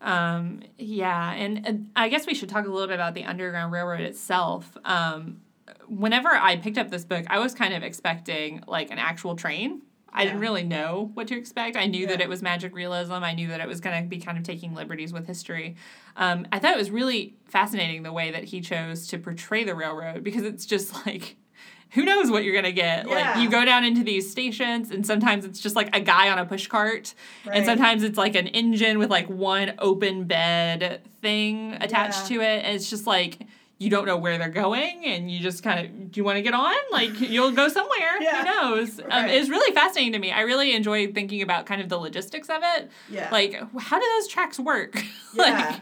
[0.00, 3.72] Um, yeah, and, and I guess we should talk a little bit about the Underground
[3.72, 4.76] Railroad itself.
[4.84, 5.40] Um,
[5.88, 9.82] whenever I picked up this book, I was kind of expecting like an actual train
[10.16, 11.76] I didn't really know what to expect.
[11.76, 12.08] I knew yeah.
[12.08, 13.12] that it was magic realism.
[13.12, 15.76] I knew that it was going to be kind of taking liberties with history.
[16.16, 19.74] Um, I thought it was really fascinating the way that he chose to portray the
[19.74, 21.36] railroad because it's just like
[21.90, 23.06] who knows what you're gonna get.
[23.06, 23.14] Yeah.
[23.14, 26.38] Like you go down into these stations and sometimes it's just like a guy on
[26.38, 27.14] a push cart.
[27.44, 27.58] Right.
[27.58, 32.38] And sometimes it's like an engine with like one open bed thing attached yeah.
[32.38, 32.64] to it.
[32.64, 33.46] And it's just like
[33.78, 36.42] you don't know where they're going and you just kind of do you want to
[36.42, 36.74] get on?
[36.90, 38.38] Like you'll go somewhere yeah.
[38.38, 38.98] who knows?
[38.98, 39.24] Um, right.
[39.24, 40.32] um, it's really fascinating to me.
[40.32, 42.90] I really enjoy thinking about kind of the logistics of it.
[43.10, 43.28] Yeah.
[43.30, 45.02] Like how do those tracks work?
[45.34, 45.80] Yeah.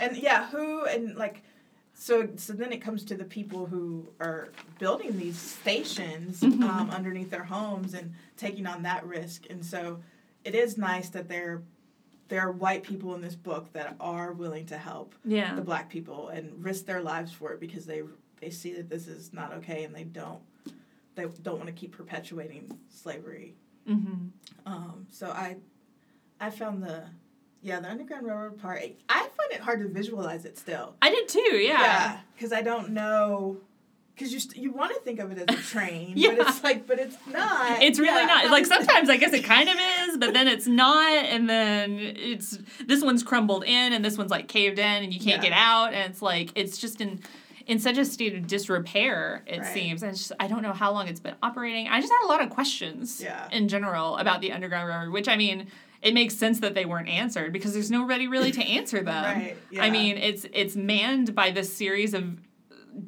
[0.00, 1.42] And yeah who and like
[1.94, 6.62] so so then it comes to the people who are building these stations mm-hmm.
[6.62, 9.46] um, underneath their homes and taking on that risk.
[9.48, 10.00] And so
[10.44, 11.62] it is nice that they're
[12.28, 15.54] there are white people in this book that are willing to help yeah.
[15.54, 18.02] the black people and risk their lives for it because they
[18.40, 20.40] they see that this is not okay and they don't
[21.14, 23.54] they don't want to keep perpetuating slavery.
[23.88, 24.28] Mm-hmm.
[24.66, 25.56] Um, so I
[26.40, 27.04] I found the
[27.60, 28.82] yeah the Underground Railroad part.
[29.08, 30.96] I find it hard to visualize it still.
[31.02, 31.56] I did too.
[31.56, 31.80] Yeah.
[31.80, 33.58] Yeah, because I don't know
[34.14, 36.34] because you st- you want to think of it as a train, yeah.
[36.36, 37.82] but it's like, but it's not.
[37.82, 38.26] It's really yeah.
[38.26, 38.50] not.
[38.50, 42.58] Like sometimes I guess it kind of is, but then it's not, and then it's
[42.86, 45.50] this one's crumbled in, and this one's like caved in, and you can't yeah.
[45.50, 47.20] get out, and it's like it's just in
[47.66, 49.72] in such a state of disrepair it right.
[49.72, 52.28] seems and just, i don't know how long it's been operating i just had a
[52.28, 53.48] lot of questions yeah.
[53.52, 55.68] in general about the underground railroad which i mean
[56.02, 59.56] it makes sense that they weren't answered because there's nobody really to answer them right,
[59.70, 59.84] yeah.
[59.84, 62.36] i mean it's it's manned by this series of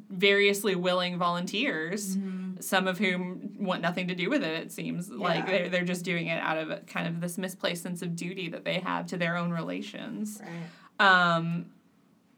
[0.08, 2.60] variously willing volunteers, mm-hmm.
[2.60, 5.08] some of whom want nothing to do with it, it seems.
[5.08, 5.16] Yeah.
[5.16, 8.48] Like they're, they're just doing it out of kind of this misplaced sense of duty
[8.50, 10.40] that they have to their own relations.
[10.42, 11.34] Right.
[11.34, 11.66] Um,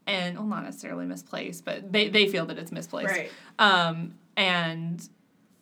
[0.06, 3.11] and, well, not necessarily misplaced, but they, they feel that it's misplaced.
[3.11, 3.30] Right.
[3.59, 5.09] Um, and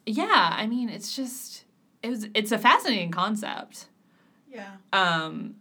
[0.07, 1.64] yeah, I mean, it's just,
[2.03, 3.87] it was, it's a fascinating concept.
[4.51, 4.70] Yeah.
[4.92, 5.57] Um,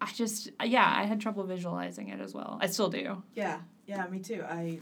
[0.00, 2.58] I just, yeah, I had trouble visualizing it as well.
[2.60, 3.22] I still do.
[3.34, 3.60] Yeah.
[3.90, 4.44] Yeah, me too.
[4.48, 4.78] I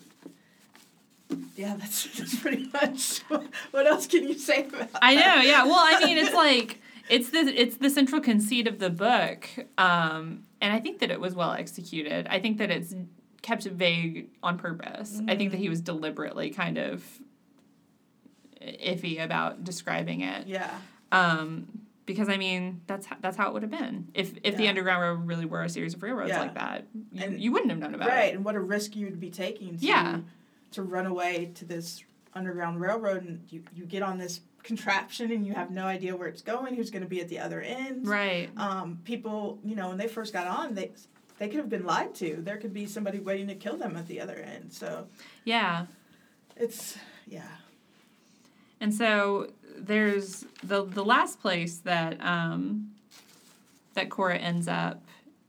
[1.57, 3.21] yeah, that's that's pretty much.
[3.71, 4.91] what else can you say about?
[5.01, 5.41] I know.
[5.41, 5.65] Yeah.
[5.65, 10.45] Well, I mean, it's like it's the it's the central conceit of the book, um,
[10.61, 12.27] and I think that it was well executed.
[12.29, 12.95] I think that it's
[13.41, 15.17] kept vague on purpose.
[15.17, 15.31] Mm-hmm.
[15.31, 15.71] I think that he mm-hmm.
[15.71, 17.03] was deliberately kind of
[18.61, 20.47] iffy about describing it.
[20.47, 20.71] Yeah.
[21.13, 24.57] Um, because I mean that's that's how it would have been if if yeah.
[24.57, 26.41] the Underground Railroad really were a series of railroads yeah.
[26.41, 26.87] like that.
[27.13, 28.21] You, and you wouldn't have known about right, it.
[28.21, 29.79] Right, and what a risk you would be taking.
[29.79, 30.21] To, yeah.
[30.73, 32.03] To run away to this
[32.35, 36.29] Underground Railroad and you you get on this contraption and you have no idea where
[36.29, 38.09] it's going, who's going to be at the other end.
[38.09, 38.49] Right.
[38.57, 40.93] Um, people, you know, when they first got on, they
[41.39, 42.39] they could have been lied to.
[42.41, 44.73] There could be somebody waiting to kill them at the other end.
[44.73, 45.09] So.
[45.45, 45.85] Yeah.
[46.57, 47.49] It's yeah.
[48.81, 52.91] And so there's the the last place that um,
[53.95, 55.03] that Cora ends up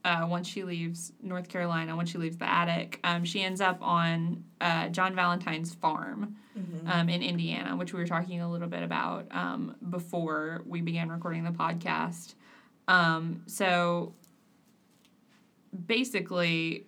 [0.05, 3.81] uh, once she leaves North Carolina, once she leaves the attic, um, she ends up
[3.81, 6.89] on uh, John Valentine's farm mm-hmm.
[6.89, 11.09] um, in Indiana, which we were talking a little bit about um, before we began
[11.09, 12.35] recording the podcast.
[12.87, 14.13] Um, so
[15.85, 16.85] basically,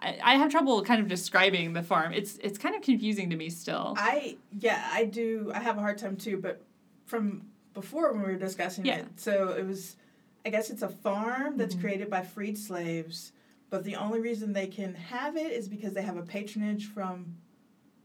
[0.00, 2.12] I, I have trouble kind of describing the farm.
[2.12, 3.94] It's it's kind of confusing to me still.
[3.96, 5.50] I yeah, I do.
[5.54, 6.62] I have a hard time too, but
[7.06, 7.42] from
[7.74, 8.98] before when we were discussing yeah.
[8.98, 9.96] it, so it was
[10.44, 11.82] I guess it's a farm that's mm-hmm.
[11.82, 13.32] created by freed slaves,
[13.70, 17.36] but the only reason they can have it is because they have a patronage from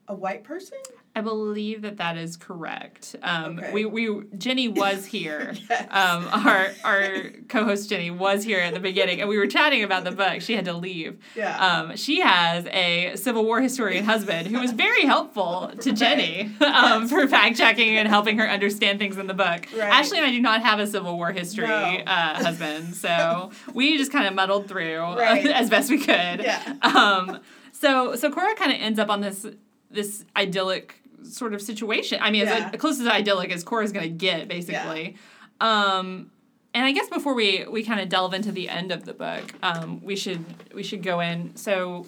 [0.07, 0.79] a white person?
[1.15, 3.15] I believe that that is correct.
[3.21, 3.71] Um, okay.
[3.71, 5.53] We we Jenny was here.
[5.69, 5.87] yes.
[5.91, 10.05] um, our our co-host Jenny was here at the beginning, and we were chatting about
[10.05, 10.41] the book.
[10.41, 11.19] She had to leave.
[11.35, 11.55] Yeah.
[11.57, 15.97] Um, she has a Civil War historian husband who was very helpful to right.
[15.97, 17.09] Jenny um, yes.
[17.11, 19.67] for fact checking and helping her understand things in the book.
[19.71, 19.93] Right.
[19.93, 22.03] Ashley and I do not have a Civil War history no.
[22.07, 25.45] uh, husband, so we just kind of muddled through right.
[25.45, 26.07] as best we could.
[26.41, 26.73] Yeah.
[26.81, 27.39] Um,
[27.71, 29.45] so so Cora kind of ends up on this
[29.91, 32.19] this idyllic sort of situation.
[32.21, 32.71] I mean, yeah.
[32.73, 35.17] as close as idyllic as Cora's going to get, basically.
[35.61, 35.95] Yeah.
[35.95, 36.31] Um,
[36.73, 39.53] and I guess before we we kind of delve into the end of the book,
[39.61, 41.55] um, we should we should go in.
[41.55, 42.07] So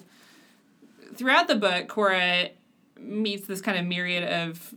[1.14, 2.50] throughout the book, Cora
[2.98, 4.74] meets this kind of myriad of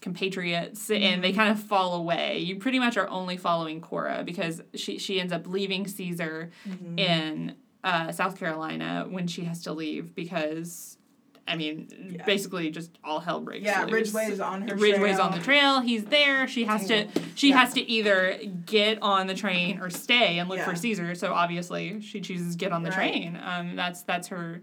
[0.00, 1.02] compatriots mm-hmm.
[1.02, 1.38] and they mm-hmm.
[1.38, 2.38] kind of fall away.
[2.38, 6.98] You pretty much are only following Cora because she she ends up leaving Caesar mm-hmm.
[6.98, 10.98] in uh, South Carolina when she has to leave because
[11.52, 12.24] I mean, yeah.
[12.24, 13.92] basically just all hell breaks yeah, loose.
[13.92, 15.26] Ridgeway's on her Ridgeway's trail.
[15.26, 15.80] on the trail.
[15.80, 16.48] He's there.
[16.48, 17.58] She has to she yeah.
[17.58, 20.64] has to either get on the train or stay and look yeah.
[20.64, 21.14] for Caesar.
[21.14, 22.96] So obviously she chooses get on the right.
[22.96, 23.38] train.
[23.44, 24.62] Um, that's that's her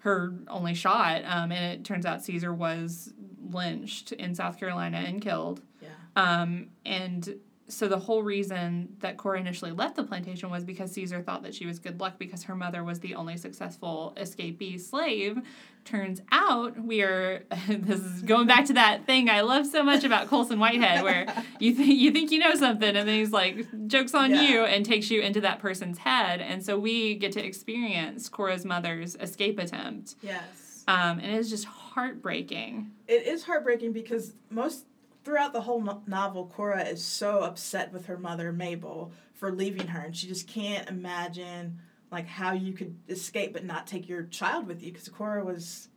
[0.00, 1.22] her only shot.
[1.24, 3.14] Um, and it turns out Caesar was
[3.50, 5.62] lynched in South Carolina and killed.
[5.80, 5.88] Yeah.
[6.16, 7.36] Um, and
[7.68, 11.54] so the whole reason that Cora initially left the plantation was because Caesar thought that
[11.54, 15.40] she was good luck because her mother was the only successful escapee slave.
[15.84, 20.04] Turns out we are this is going back to that thing I love so much
[20.04, 21.26] about Colson Whitehead where
[21.58, 24.42] you think you think you know something and then he's like jokes on yeah.
[24.42, 28.64] you and takes you into that person's head and so we get to experience Cora's
[28.64, 30.14] mother's escape attempt.
[30.22, 30.84] Yes.
[30.88, 32.92] Um, and it is just heartbreaking.
[33.08, 34.86] It is heartbreaking because most
[35.26, 39.88] throughout the whole no- novel, Cora is so upset with her mother, Mabel, for leaving
[39.88, 41.80] her, and she just can't imagine
[42.12, 45.88] like how you could escape but not take your child with you because Cora was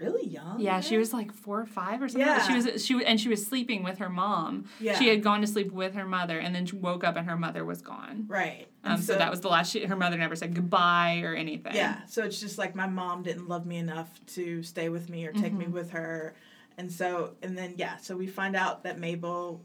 [0.00, 0.58] really young.
[0.58, 0.84] Yeah, right?
[0.84, 2.26] she was like four or five or something.
[2.26, 2.44] Yeah.
[2.44, 4.64] She was she and she was sleeping with her mom.
[4.80, 4.98] Yeah.
[4.98, 7.36] She had gone to sleep with her mother and then she woke up and her
[7.36, 8.24] mother was gone.
[8.26, 8.66] Right.
[8.82, 9.00] Um.
[9.00, 9.70] So, so, that was the last.
[9.70, 11.76] She, her mother never said goodbye or anything.
[11.76, 12.04] Yeah.
[12.08, 15.32] So it's just like my mom didn't love me enough to stay with me or
[15.32, 15.58] take mm-hmm.
[15.58, 16.34] me with her
[16.78, 19.62] and so, and then, yeah, so we find out that Mabel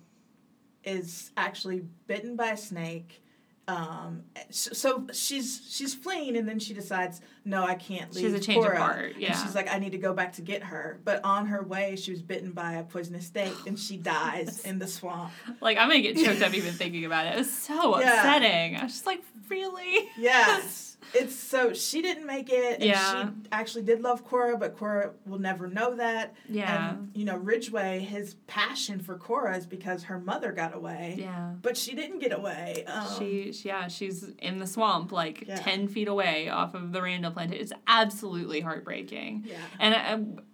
[0.84, 3.22] is actually bitten by a snake.
[3.67, 8.24] um, so she's she's fleeing, and then she decides, no, I can't leave.
[8.24, 8.76] She's a change Cora.
[8.76, 9.15] of heart.
[9.17, 9.34] Yeah.
[9.34, 11.02] And she's like, I need to go back to get her.
[11.04, 14.80] But on her way, she was bitten by a poisonous snake, and she dies in
[14.80, 15.34] the swamp.
[15.60, 17.34] Like I'm gonna get choked up even thinking about it.
[17.34, 18.13] It was so yeah.
[18.13, 18.78] upsetting.
[18.78, 20.10] I was just like, really?
[20.17, 22.81] Yes it's so she didn't make it.
[22.81, 23.29] yeah.
[23.29, 26.36] She actually did love Cora, but Cora will never know that.
[26.49, 26.91] Yeah.
[26.91, 31.15] And, you know, Ridgeway, his passion for Cora is because her mother got away.
[31.17, 31.53] Yeah.
[31.62, 32.83] But she didn't get away.
[32.88, 35.55] Um, she, yeah, she's in the swamp, like yeah.
[35.55, 37.63] 10 feet away off of the Randall plantation.
[37.63, 39.45] It's absolutely heartbreaking.
[39.47, 39.55] Yeah.
[39.79, 39.95] And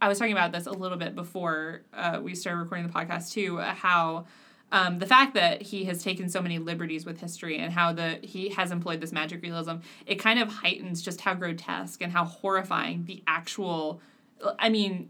[0.01, 2.93] I, I was talking about this a little bit before uh, we started recording the
[2.93, 4.25] podcast, too, uh, how
[4.73, 8.19] um, the fact that he has taken so many liberties with history and how the
[8.23, 9.75] he has employed this magic realism,
[10.07, 14.01] it kind of heightens just how grotesque and how horrifying the actual.
[14.57, 15.09] I mean,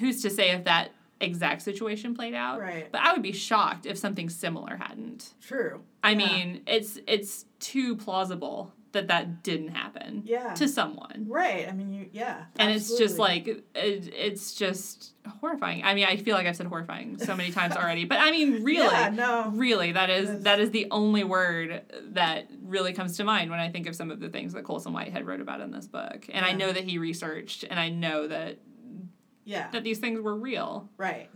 [0.00, 2.58] who's to say if that exact situation played out?
[2.58, 2.90] Right.
[2.90, 5.34] But I would be shocked if something similar hadn't.
[5.42, 5.82] True.
[6.02, 6.16] I yeah.
[6.16, 11.92] mean, it's it's too plausible that that didn't happen yeah to someone right i mean
[11.92, 12.74] you yeah and absolutely.
[12.74, 15.82] it's just like it, it's just horrifying.
[15.84, 18.62] I mean i feel like i've said horrifying so many times already but i mean
[18.64, 19.50] really yeah, no.
[19.54, 23.68] really that is that is the only word that really comes to mind when i
[23.70, 26.26] think of some of the things that colson whitehead wrote about in this book.
[26.28, 26.52] And yeah.
[26.52, 28.58] i know that he researched and i know that
[29.44, 29.70] yeah.
[29.72, 30.88] that these things were real.
[30.96, 31.28] Right.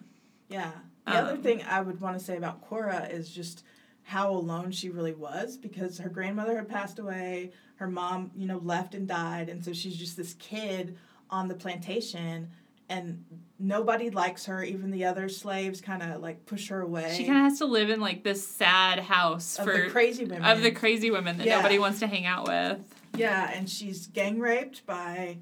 [0.48, 0.70] Yeah.
[1.06, 3.64] The um, other thing i would want to say about cora is just
[4.04, 8.58] how alone she really was because her grandmother had passed away, her mom, you know,
[8.58, 10.96] left and died, and so she's just this kid
[11.30, 12.48] on the plantation
[12.88, 13.24] and
[13.58, 17.14] nobody likes her even the other slaves kind of like push her away.
[17.16, 20.24] She kind of has to live in like this sad house of for the crazy
[20.24, 20.44] women.
[20.44, 21.56] of the crazy women that yeah.
[21.56, 22.78] nobody wants to hang out with.
[23.16, 25.38] Yeah and she's gang raped by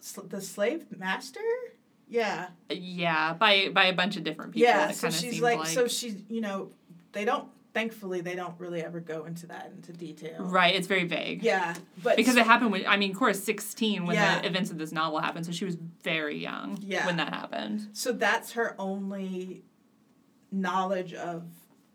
[0.00, 1.40] sl- the slave master?
[2.08, 2.48] Yeah.
[2.70, 5.86] Uh, yeah by by a bunch of different people yeah so she's like, like so
[5.86, 6.70] she's you know
[7.12, 10.44] they don't thankfully they don't really ever go into that into detail.
[10.44, 11.42] Right, it's very vague.
[11.42, 14.40] Yeah, but because it happened when I mean, Cora's sixteen when yeah.
[14.40, 17.04] the events of this novel happened, so she was very young yeah.
[17.04, 17.88] when that happened.
[17.92, 19.64] So that's her only
[20.50, 21.44] knowledge of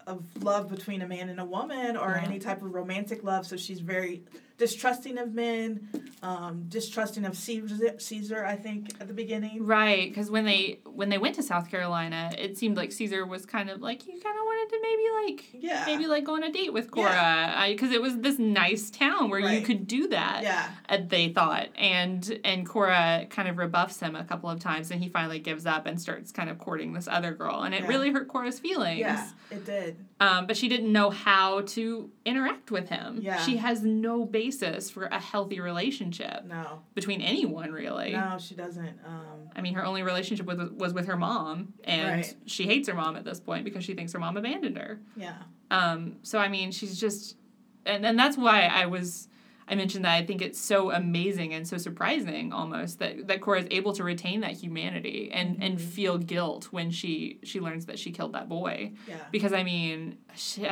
[0.05, 2.27] of love between a man and a woman or yeah.
[2.27, 3.45] any type of romantic love.
[3.45, 4.23] So she's very
[4.59, 5.87] distrusting of men,
[6.21, 8.45] um, distrusting of Caesar, Caesar.
[8.45, 9.65] I think at the beginning.
[9.65, 13.45] Right, because when they when they went to South Carolina, it seemed like Caesar was
[13.45, 16.43] kind of like you kind of wanted to maybe like yeah maybe like go on
[16.43, 17.95] a date with Cora because yeah.
[17.95, 19.59] it was this nice town where right.
[19.59, 20.41] you could do that.
[20.43, 24.91] Yeah, uh, they thought, and and Cora kind of rebuffs him a couple of times,
[24.91, 27.83] and he finally gives up and starts kind of courting this other girl, and it
[27.83, 27.87] yeah.
[27.87, 28.99] really hurt Cora's feelings.
[28.99, 30.05] Yeah, it did.
[30.19, 33.19] Um, but she didn't know how to interact with him.
[33.21, 36.45] Yeah, she has no base basis for a healthy relationship.
[36.45, 36.81] No.
[36.95, 38.11] Between anyone, really.
[38.11, 38.99] No, she doesn't.
[39.05, 42.35] Um, I mean, her only relationship with, was with her mom, and right.
[42.45, 44.99] she hates her mom at this point because she thinks her mom abandoned her.
[45.15, 45.35] Yeah.
[45.71, 47.35] Um, so, I mean, she's just.
[47.85, 49.27] And, and that's why I was.
[49.67, 53.59] I mentioned that I think it's so amazing and so surprising almost that, that Cora
[53.59, 55.61] is able to retain that humanity and, mm-hmm.
[55.61, 58.93] and feel guilt when she she learns that she killed that boy.
[59.07, 59.17] Yeah.
[59.31, 60.67] Because I mean, she,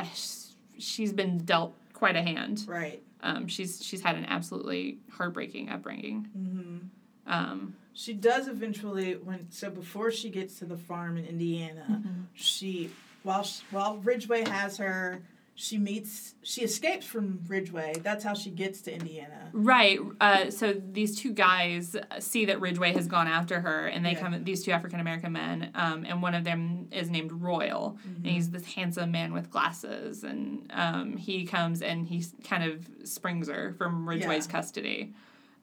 [0.78, 2.64] she's been dealt quite a hand.
[2.66, 3.00] Right.
[3.22, 6.28] Um, she's she's had an absolutely heartbreaking upbringing.
[6.36, 6.78] Mm-hmm.
[7.26, 12.20] Um, she does eventually when so before she gets to the farm in Indiana, mm-hmm.
[12.34, 12.90] she
[13.22, 15.22] while she, while Ridgeway has her
[15.60, 20.72] she meets she escapes from ridgeway that's how she gets to indiana right uh, so
[20.92, 24.20] these two guys see that ridgeway has gone after her and they yeah.
[24.20, 28.24] come these two african american men um, and one of them is named royal mm-hmm.
[28.24, 32.88] and he's this handsome man with glasses and um, he comes and he kind of
[33.02, 34.52] springs her from ridgeway's yeah.
[34.52, 35.12] custody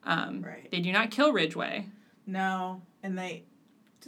[0.04, 0.70] um, right.
[0.70, 1.86] they do not kill ridgeway
[2.26, 3.44] no and they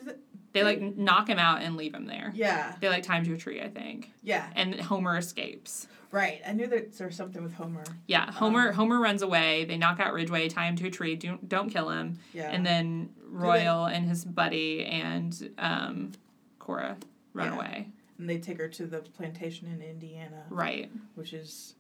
[0.05, 0.12] they
[0.55, 2.33] like knock him out and leave him there.
[2.35, 2.75] Yeah.
[2.81, 4.13] They like time to a tree, I think.
[4.23, 4.49] Yeah.
[4.55, 5.89] And Homer escapes.
[6.11, 6.41] Right.
[6.47, 7.85] I knew that there was something with Homer.
[8.07, 8.31] Yeah.
[8.33, 9.65] Homer um, Homer runs away.
[9.67, 11.17] They knock out Ridgeway, tie him to a tree.
[11.17, 12.19] Don't don't kill him.
[12.33, 12.51] Yeah.
[12.51, 16.13] And then Royal they, and his buddy and um,
[16.59, 16.97] Cora
[17.35, 17.55] run yeah.
[17.55, 17.89] away.
[18.19, 20.45] And they take her to the plantation in Indiana.
[20.51, 20.91] Right.
[21.15, 21.75] Which is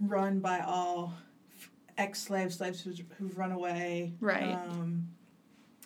[0.00, 1.14] run by all
[1.98, 4.14] ex slaves, slaves who've, who've run away.
[4.20, 4.54] Right.
[4.54, 5.08] Um,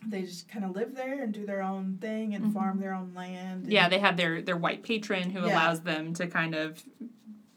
[0.05, 2.55] they just kind of live there and do their own thing and mm-hmm.
[2.55, 3.71] farm their own land.
[3.71, 5.53] yeah, they have their their white patron who yeah.
[5.53, 6.83] allows them to kind of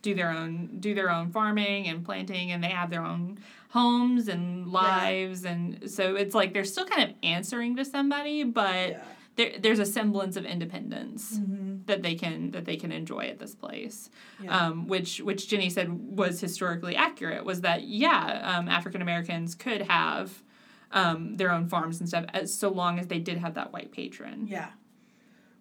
[0.02, 3.38] do their own do their own farming and planting and they have their own
[3.70, 5.52] homes and lives yeah.
[5.52, 9.02] and so it's like they're still kind of answering to somebody but yeah.
[9.36, 11.80] there, there's a semblance of independence mm-hmm.
[11.86, 14.10] that they can that they can enjoy at this place
[14.48, 19.82] um, which which Jenny said was historically accurate was that yeah um, African Americans could
[19.82, 20.44] have
[20.92, 23.92] um, their own farms and stuff, as so long as they did have that white
[23.92, 24.48] patron.
[24.48, 24.70] Yeah,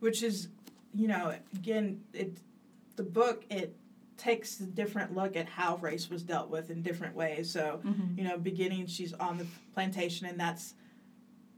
[0.00, 0.48] which is,
[0.94, 2.38] you know, again, it
[2.96, 3.76] the book it
[4.18, 7.50] takes a different look at how race was dealt with in different ways.
[7.50, 8.18] So, mm-hmm.
[8.18, 10.74] you know, beginning she's on the plantation and that's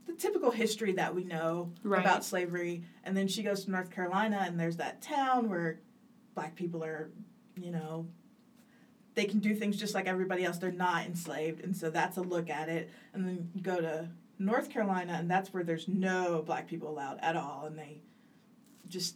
[0.05, 1.99] the typical history that we know right.
[1.99, 2.83] about slavery.
[3.03, 5.79] And then she goes to North Carolina and there's that town where
[6.35, 7.09] black people are,
[7.59, 8.07] you know,
[9.13, 10.57] they can do things just like everybody else.
[10.57, 11.63] They're not enslaved.
[11.63, 12.89] And so that's a look at it.
[13.13, 14.09] And then you go to
[14.39, 17.65] North Carolina and that's where there's no black people allowed at all.
[17.65, 18.01] And they
[18.87, 19.15] just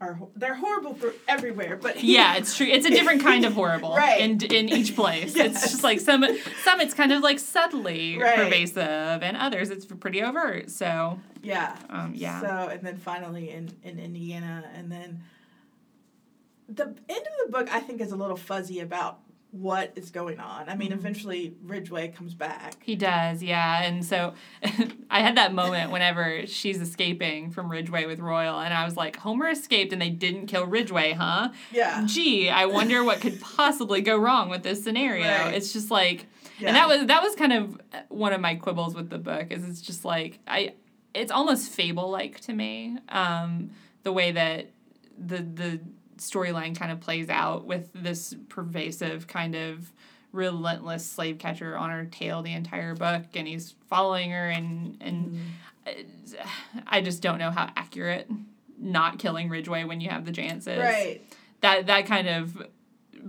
[0.00, 3.94] are they're horrible for everywhere but yeah it's true it's a different kind of horrible
[3.96, 5.62] right in, in each place yes.
[5.62, 6.22] it's just like some
[6.62, 8.36] some it's kind of like subtly right.
[8.36, 13.70] pervasive and others it's pretty overt so yeah um, yeah so and then finally in
[13.84, 15.22] in indiana and then
[16.68, 19.20] the end of the book i think is a little fuzzy about
[19.60, 20.68] what is going on.
[20.68, 20.98] I mean, mm-hmm.
[20.98, 22.74] eventually Ridgeway comes back.
[22.82, 23.82] He does, yeah.
[23.82, 24.34] And so
[25.10, 29.16] I had that moment whenever she's escaping from Ridgeway with Royal, and I was like,
[29.16, 31.50] Homer escaped and they didn't kill Ridgeway, huh?
[31.72, 32.04] Yeah.
[32.06, 35.26] Gee, I wonder what could possibly go wrong with this scenario.
[35.26, 35.54] Right.
[35.54, 36.26] It's just like,
[36.58, 36.68] yeah.
[36.68, 39.50] and that was that was kind of one of my quibbles with the book.
[39.50, 40.74] Is it's just like I,
[41.14, 43.70] it's almost fable like to me, um,
[44.02, 44.70] the way that
[45.18, 45.80] the the
[46.18, 49.92] storyline kind of plays out with this pervasive kind of
[50.32, 55.32] relentless slave catcher on her tail the entire book and he's following her and and
[55.32, 55.40] mm.
[56.86, 58.28] I just don't know how accurate
[58.78, 60.78] not killing Ridgeway when you have the chances.
[60.78, 61.22] Right.
[61.60, 62.66] That that kind of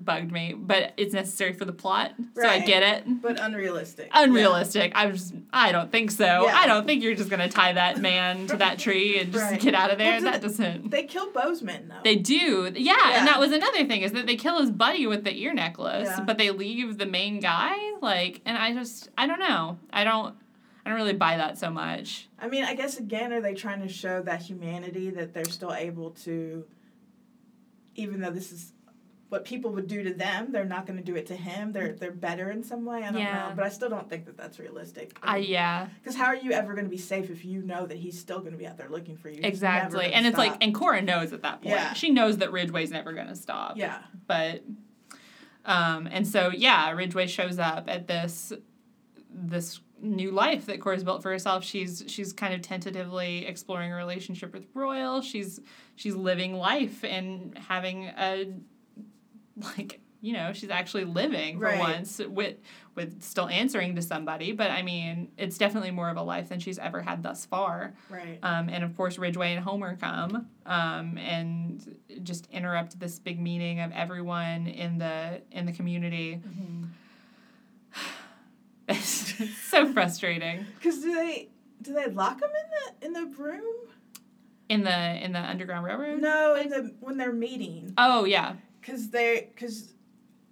[0.04, 2.44] bugged me, but it's necessary for the plot, right.
[2.44, 3.22] so I get it.
[3.22, 4.10] But unrealistic.
[4.14, 4.92] Unrealistic.
[4.94, 5.02] Yeah.
[5.02, 6.26] I just I don't think so.
[6.26, 6.56] Yeah.
[6.56, 9.60] I don't think you're just gonna tie that man to that tree and just right.
[9.60, 10.22] get out of there.
[10.22, 10.90] Well, that doesn't.
[10.90, 12.02] They kill Boseman though.
[12.04, 12.72] They do.
[12.76, 15.36] Yeah, yeah, and that was another thing is that they kill his buddy with the
[15.36, 17.76] ear necklace, but they leave the main guy.
[18.02, 19.80] Like, and I just I don't know.
[19.92, 20.36] I don't.
[20.86, 22.30] I don't really buy that so much.
[22.40, 25.74] I mean, I guess again, are they trying to show that humanity that they're still
[25.74, 26.64] able to,
[27.96, 28.72] even though this is
[29.30, 31.74] what people would do to them, they're not going to do it to him.
[31.74, 33.04] They're they're better in some way.
[33.04, 33.50] I don't yeah.
[33.50, 35.18] know, but I still don't think that that's realistic.
[35.22, 35.88] I mean, yeah.
[36.00, 38.40] Because how are you ever going to be safe if you know that he's still
[38.40, 39.42] going to be out there looking for you?
[39.44, 41.76] Exactly, and it's like, and Cora knows at that point.
[41.76, 41.94] Yeah.
[41.94, 43.76] She knows that Ridgeway's never going to stop.
[43.76, 44.00] Yeah.
[44.28, 44.64] But,
[45.66, 48.54] um, and so yeah, Ridgeway shows up at this,
[49.30, 51.66] this new life that Cora's built for herself.
[51.66, 55.22] She's she's kind of tentatively exploring a relationship with Royal.
[55.22, 55.60] She's
[55.96, 58.54] she's living life and having a
[59.78, 61.80] like you know she's actually living for right.
[61.80, 62.58] once with
[62.96, 66.60] with still answering to somebody but i mean it's definitely more of a life than
[66.60, 67.94] she's ever had thus far.
[68.10, 68.40] Right.
[68.42, 73.80] Um, and of course ridgeway and homer come um, and just interrupt this big meeting
[73.80, 76.42] of everyone in the in the community.
[76.46, 76.84] Mm-hmm.
[78.88, 79.34] it's,
[79.64, 80.66] so frustrating.
[80.76, 81.50] Because do they
[81.82, 83.76] do they lock them in the in the room?
[84.70, 87.94] In the in the underground railroad no in the when they're meeting.
[87.98, 88.56] Oh yeah
[88.88, 89.94] because they because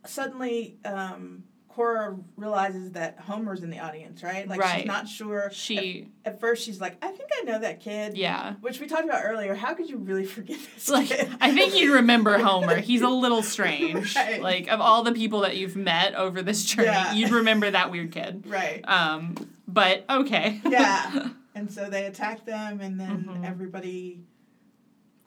[0.06, 4.48] suddenly um, Cora realizes that Homer's in the audience, right?
[4.48, 4.80] Like right.
[4.80, 5.50] she's not sure.
[5.52, 8.18] She at, at, first she's like, I think I know that kid.
[8.18, 8.56] Yeah.
[8.62, 9.56] Which we talked about earlier.
[9.56, 11.30] How could you really forget this like, kid?
[11.40, 12.78] I think you'd remember Homer.
[12.78, 14.16] He's a little strange.
[14.16, 14.42] right.
[14.42, 17.14] Like of all the people that you've met over this journey, yeah.
[17.14, 18.46] you'd remember that weird kid.
[18.48, 18.82] Right.
[18.88, 19.36] Um.
[19.68, 20.62] But okay.
[20.68, 21.30] yeah.
[21.56, 23.46] And so they attack them, and then mm-hmm.
[23.46, 24.20] everybody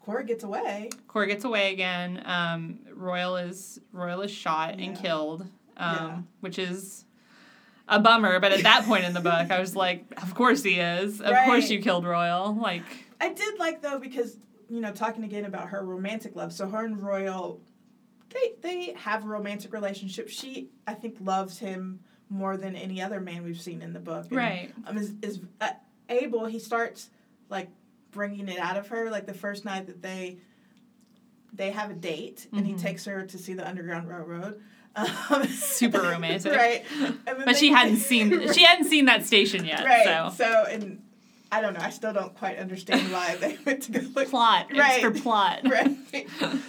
[0.09, 0.89] Cora gets away.
[1.07, 2.23] Cora gets away again.
[2.25, 4.87] Um, Royal is Royal is shot yeah.
[4.87, 5.43] and killed,
[5.77, 6.19] um, yeah.
[6.41, 7.05] which is
[7.89, 8.41] a bummer.
[8.41, 11.21] But at that point in the book, I was like, of course he is.
[11.21, 11.45] Of right.
[11.45, 12.55] course you killed Royal.
[12.55, 12.85] Like
[13.21, 14.39] I did like though because
[14.71, 16.55] you know talking again about her romantic love.
[16.55, 17.61] So her and Royal,
[18.31, 20.31] they they have a romantic relationship.
[20.31, 22.01] She I think loves him
[22.31, 24.29] more than any other man we've seen in the book.
[24.31, 24.73] And, right.
[24.87, 25.73] Um, is is uh,
[26.09, 26.47] able.
[26.47, 27.11] He starts
[27.51, 27.69] like
[28.11, 29.11] bringing it out of her.
[29.11, 30.39] Like the first night that they
[31.53, 32.77] they have a date and mm-hmm.
[32.77, 34.61] he takes her to see the Underground Railroad.
[34.97, 36.85] Um, Super romantic, right?
[37.25, 38.55] But she hadn't seen right.
[38.55, 40.05] she hadn't seen that station yet, right?
[40.05, 41.03] So, so and
[41.51, 41.81] I don't know.
[41.81, 44.29] I still don't quite understand why they went to go look.
[44.29, 45.03] Plot, right?
[45.03, 45.97] It's for plot, right?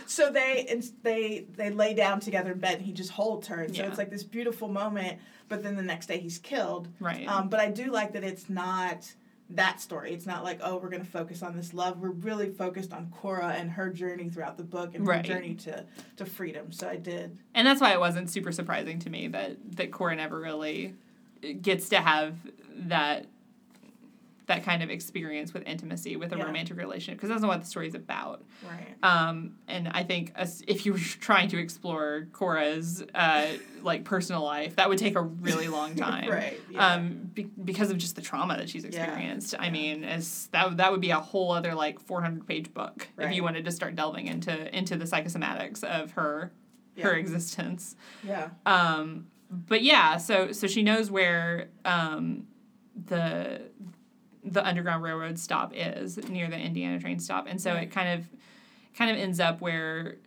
[0.06, 2.78] so they they they lay down together in bed.
[2.78, 3.90] and He just holds her, and so yeah.
[3.90, 5.20] it's like this beautiful moment.
[5.50, 6.88] But then the next day he's killed.
[7.00, 7.28] Right.
[7.28, 9.12] Um, but I do like that it's not
[9.52, 10.14] that story.
[10.14, 12.00] It's not like, oh, we're going to focus on this love.
[12.00, 15.26] We're really focused on Cora and her journey throughout the book and right.
[15.26, 15.86] her journey to,
[16.18, 16.72] to freedom.
[16.72, 17.38] So I did.
[17.56, 20.94] And that's why it wasn't super surprising to me that, that Cora never really
[21.62, 22.36] gets to have
[22.76, 23.26] that
[24.50, 26.44] that kind of experience with intimacy with a yeah.
[26.44, 28.44] romantic relationship because that's not what the story is about.
[28.68, 28.96] Right.
[29.04, 30.34] Um, and I think
[30.68, 33.48] if you were trying to explore Cora's uh,
[33.84, 36.30] like personal life, that would take a really long time.
[36.30, 36.60] right.
[36.70, 36.94] Yeah.
[36.94, 39.54] Um, be- because of just the trauma that she's experienced.
[39.54, 39.62] Yeah.
[39.62, 43.08] I mean, as that that would be a whole other like four hundred page book
[43.16, 43.30] right.
[43.30, 46.52] if you wanted to start delving into into the psychosomatics of her
[47.00, 47.96] her existence.
[48.24, 48.50] Yeah.
[48.66, 52.48] Um, but yeah, so so she knows where um,
[53.06, 53.62] the
[54.44, 58.28] the Underground Railroad stop is near the Indiana train stop, and so it kind of
[58.96, 60.18] kind of ends up where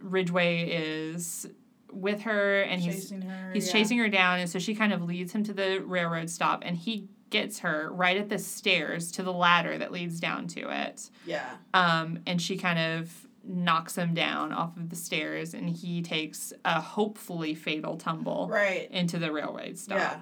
[0.00, 1.46] Ridgeway is
[1.92, 3.72] with her and chasing he's her, he's yeah.
[3.72, 6.76] chasing her down, and so she kind of leads him to the railroad stop, and
[6.76, 11.10] he gets her right at the stairs to the ladder that leads down to it.
[11.26, 11.50] Yeah.
[11.72, 16.52] Um, and she kind of knocks him down off of the stairs, and he takes
[16.64, 19.98] a hopefully fatal tumble right into the railroad stop.
[19.98, 20.20] Yeah.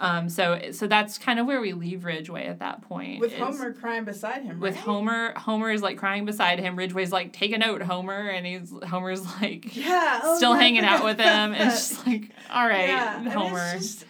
[0.00, 3.20] Um, so so that's kind of where we leave Ridgeway at that point.
[3.20, 4.58] With Homer crying beside him.
[4.58, 4.84] With right?
[4.84, 6.76] Homer, Homer is like crying beside him.
[6.76, 11.04] Ridgeway's like, "Take a note, Homer," and he's Homer's like, yeah, oh, still hanging out
[11.04, 11.26] with him.
[11.54, 13.72] And it's just like, all right, yeah, Homer.
[13.74, 14.04] Just,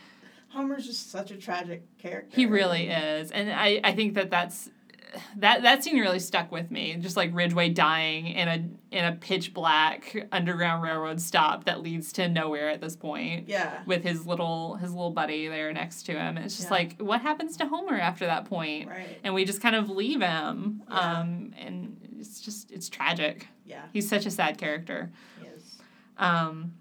[0.48, 2.34] Homer's just such a tragic character.
[2.34, 4.70] He really is, and I I think that that's
[5.36, 6.96] that that scene really stuck with me.
[7.00, 12.12] Just like Ridgeway dying in a in a pitch black underground railroad stop that leads
[12.14, 13.48] to nowhere at this point.
[13.48, 13.82] Yeah.
[13.86, 16.36] With his little his little buddy there next to him.
[16.38, 16.74] It's just Yeah.
[16.74, 18.88] like what happens to Homer after that point?
[18.88, 19.18] Right.
[19.24, 20.82] And we just kind of leave him.
[20.88, 20.96] Yeah.
[21.20, 23.48] Um and it's just it's tragic.
[23.66, 23.82] Yeah.
[23.92, 25.10] He's such a sad character.
[25.40, 25.78] He is.
[26.16, 26.74] Um,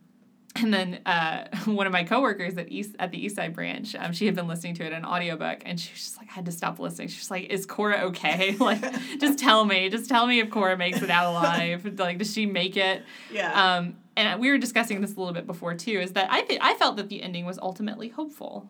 [0.62, 4.14] and then uh, one of my coworkers at East at the East Side branch, um,
[4.14, 6.34] she had been listening to it in an audiobook, and she was just like, I
[6.34, 7.08] had to stop listening.
[7.08, 8.56] She's like, "Is Cora okay?
[8.60, 8.82] like,
[9.20, 12.00] just tell me, just tell me if Cora makes it out alive.
[12.00, 13.78] like, does she make it?" Yeah.
[13.78, 16.00] Um, and we were discussing this a little bit before too.
[16.00, 18.70] Is that I th- I felt that the ending was ultimately hopeful,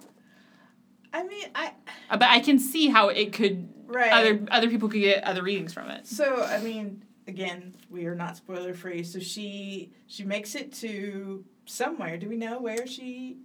[1.14, 1.74] I mean, I.
[2.10, 4.12] Uh, but I can see how it could Right.
[4.12, 6.08] other other people could get other readings from it.
[6.08, 9.04] So I mean, again, we are not spoiler free.
[9.04, 12.18] So she she makes it to somewhere.
[12.18, 13.38] Do we know where she?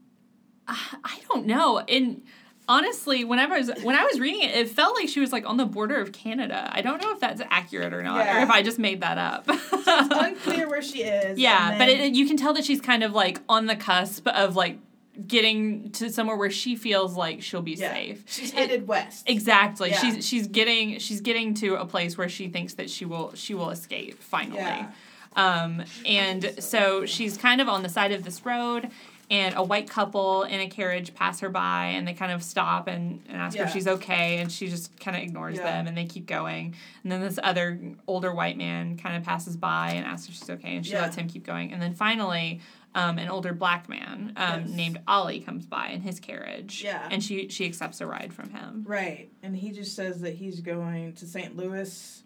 [0.67, 1.79] I I don't know.
[1.79, 2.23] And
[2.69, 5.47] honestly, whenever I was when I was reading it, it felt like she was like
[5.49, 6.69] on the border of Canada.
[6.73, 9.45] I don't know if that's accurate or not, or if I just made that up.
[9.49, 11.39] It's unclear where she is.
[11.39, 14.29] yeah, and but it, you can tell that she's kind of like on the cusp
[14.29, 14.79] of like
[15.27, 17.93] getting to somewhere where she feels like she'll be yeah.
[17.93, 18.23] safe.
[18.27, 19.29] She's It- headed west.
[19.29, 19.91] Exactly.
[19.91, 19.99] Yeah.
[20.01, 23.55] She's she's getting she's getting to a place where she thinks that she will she
[23.55, 24.59] will escape finally.
[24.61, 24.91] Yeah.
[25.39, 28.91] Um, and so she's kind of on the side of this road,
[29.31, 32.89] and a white couple in a carriage pass her by, and they kind of stop
[32.89, 35.65] and, and ask her if she's okay, and she just kind of ignores Yeah.
[35.65, 36.75] them, and they keep going.
[37.03, 37.79] And then this other
[38.09, 41.03] older white man kind of passes by and asks if she's okay, and she Yeah.
[41.03, 41.73] lets him keep going.
[41.73, 42.61] And then finally,
[42.97, 44.71] um, an older black man um, Yes.
[44.71, 47.07] named Ollie comes by in his carriage, Yeah.
[47.11, 48.83] and she she accepts a ride from him.
[48.89, 51.55] Right, and he just says that he's going to St.
[51.55, 52.25] Louis.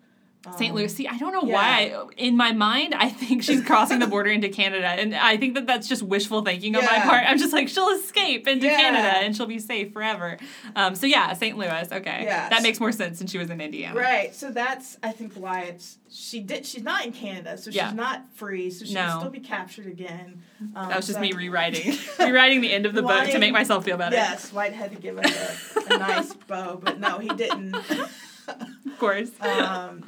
[0.56, 0.70] St.
[0.70, 1.06] um, Louis.
[1.08, 1.54] I don't know yeah.
[1.54, 2.06] why.
[2.16, 5.66] In my mind, I think she's crossing the border into Canada, and I think that
[5.68, 7.24] that's just wishful thinking on my part.
[7.26, 8.76] I'm just like, she'll escape into Yeah.
[8.80, 10.38] Canada and she'll be safe forever.
[10.74, 11.56] Um, so yeah, St.
[11.56, 11.88] Louis.
[11.92, 12.48] Okay, Yeah.
[12.48, 13.98] that makes more sense since she was in Indiana.
[13.98, 17.76] Right, so that's I think why it's she did she's not in Canada, so she's
[17.76, 17.92] Yeah.
[17.92, 19.02] not free, so she No.
[19.06, 20.42] can still be captured again.
[20.74, 23.52] Um, That was just so- me rewriting, rewriting the end of the book to make
[23.52, 24.16] myself feel better.
[24.16, 27.74] Yes, White had to give us a, a nice bow, but no, he didn't.
[28.48, 29.30] of course.
[29.40, 30.04] um,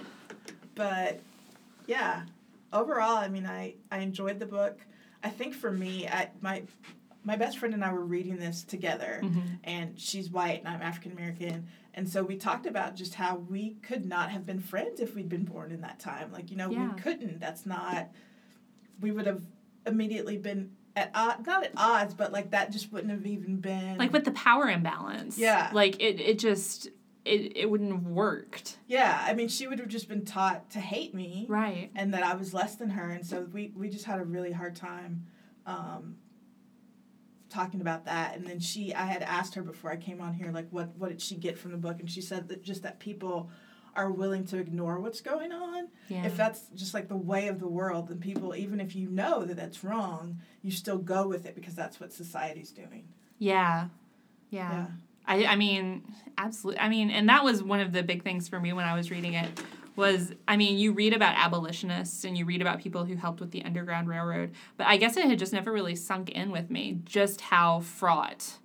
[0.75, 1.21] but
[1.87, 2.23] yeah,
[2.73, 4.79] overall, I mean, I I enjoyed the book.
[5.23, 6.63] I think for me, I my
[7.25, 9.59] my best friend and I were reading this together, Mhm.
[9.65, 13.77] and she's white and I'm African American, and so we talked about just how we
[13.83, 16.31] could not have been friends if we'd been born in that time.
[16.33, 16.93] Like you know, Yeah.
[16.95, 17.41] we couldn't.
[17.41, 18.11] That's not.
[19.01, 19.43] We would have
[19.87, 23.99] immediately been at odds, not at odds, but like that just wouldn't have even been
[23.99, 25.37] Like with the power imbalance.
[25.39, 25.71] Yeah.
[25.73, 26.89] Like it, it just
[27.25, 28.79] it, it wouldn't have worked.
[28.87, 31.47] Yeah, I mean, she would have just been taught to hate me.
[31.49, 31.91] Right.
[31.95, 34.53] and that I was less than her, and so we we just had a really
[34.53, 35.27] hard time
[35.67, 36.17] um,
[37.49, 38.37] talking about that.
[38.37, 41.09] And then she, I had asked her before I came on here, like, what what
[41.09, 43.51] did she get from the book, and she said that just that people
[43.97, 45.89] are willing to ignore what's going on.
[46.09, 46.27] Yeah.
[46.27, 49.45] If that's just like the way of the world, then people, even if you know
[49.45, 53.07] that that's wrong, you still go with it because that's what society's doing.
[53.39, 53.89] Yeah.
[54.51, 54.87] Yeah.
[55.27, 56.03] I, I mean,
[56.39, 56.81] absolutely.
[56.81, 59.11] I mean, and that was one of the big things for me when I was
[59.11, 59.49] reading it
[59.97, 63.53] was, I mean, you read about abolitionists and you read about people who helped with
[63.53, 66.99] the Underground Railroad, but I guess it had just never really sunk in with me
[67.05, 68.59] just how fraught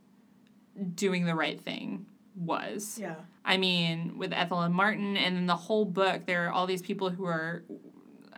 [0.96, 2.06] doing the right thing
[2.36, 2.98] was.
[3.00, 3.16] Yeah.
[3.46, 6.82] I mean, with Ethel and Martin, and then the whole book, there are all these
[6.82, 7.64] people who are,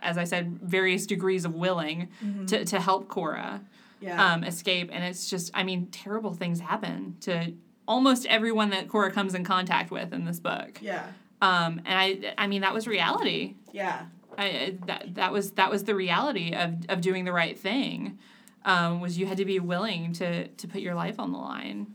[0.00, 2.08] as I said, various degrees of willing
[2.48, 3.62] to, to help Cora
[4.00, 4.32] Yeah.
[4.34, 4.90] um, escape.
[4.92, 7.52] And it's just, I mean, terrible things happen to
[7.92, 10.78] almost everyone that Cora comes in contact with in this book.
[10.80, 11.06] Yeah.
[11.42, 13.56] Um, and I, I mean, that was reality.
[13.72, 14.06] Yeah.
[14.38, 18.18] I, that that was that was the reality of, of doing the right thing,
[18.64, 21.94] um, was you had to be willing to to put your life on the line.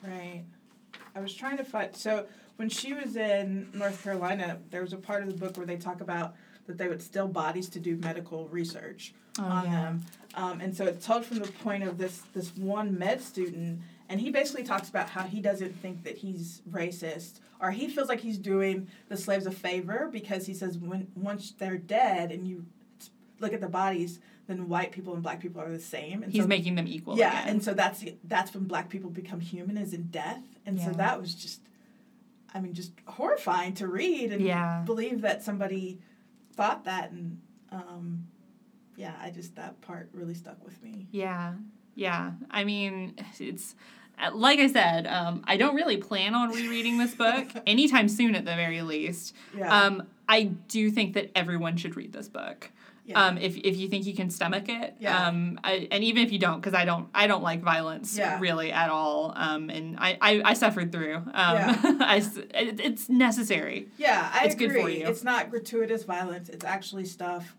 [0.00, 0.44] Right.
[1.16, 4.96] I was trying to find so when she was in North Carolina, there was a
[4.96, 6.36] part of the book where they talk about
[6.68, 9.70] that they would steal bodies to do medical research oh, on yeah.
[9.72, 13.80] them, um, and so it's told from the point of this this one med student,
[14.12, 18.10] and he basically talks about how he doesn't think that he's racist or he feels
[18.10, 22.46] like he's doing the slaves a favor because he says when once they're dead and
[22.46, 22.66] you
[23.40, 26.42] look at the bodies then white people and black people are the same and he's
[26.42, 27.48] so, making them equal yeah again.
[27.48, 30.84] and so that's that's when black people become human is in death and yeah.
[30.84, 31.62] so that was just
[32.52, 34.82] i mean just horrifying to read and yeah.
[34.84, 35.98] believe that somebody
[36.54, 37.40] thought that and
[37.70, 38.26] um,
[38.96, 41.54] yeah i just that part really stuck with me yeah
[41.94, 43.74] yeah i mean it's
[44.34, 48.44] like I said, um, I don't really plan on rereading this book anytime soon, at
[48.44, 49.34] the very least.
[49.56, 49.84] Yeah.
[49.84, 52.70] Um, I do think that everyone should read this book.
[53.04, 53.26] Yeah.
[53.26, 55.26] Um, if, if you think you can stomach it, yeah.
[55.26, 58.38] um, I, and even if you don't, because I don't, I don't like violence yeah.
[58.38, 61.16] really at all, um, and I, I, I suffered through.
[61.16, 61.80] Um, yeah.
[62.00, 62.22] I,
[62.54, 63.88] it, it's necessary.
[63.98, 64.68] Yeah, I it's agree.
[64.68, 65.08] good for you.
[65.08, 66.48] It's not gratuitous violence.
[66.48, 67.56] It's actually stuff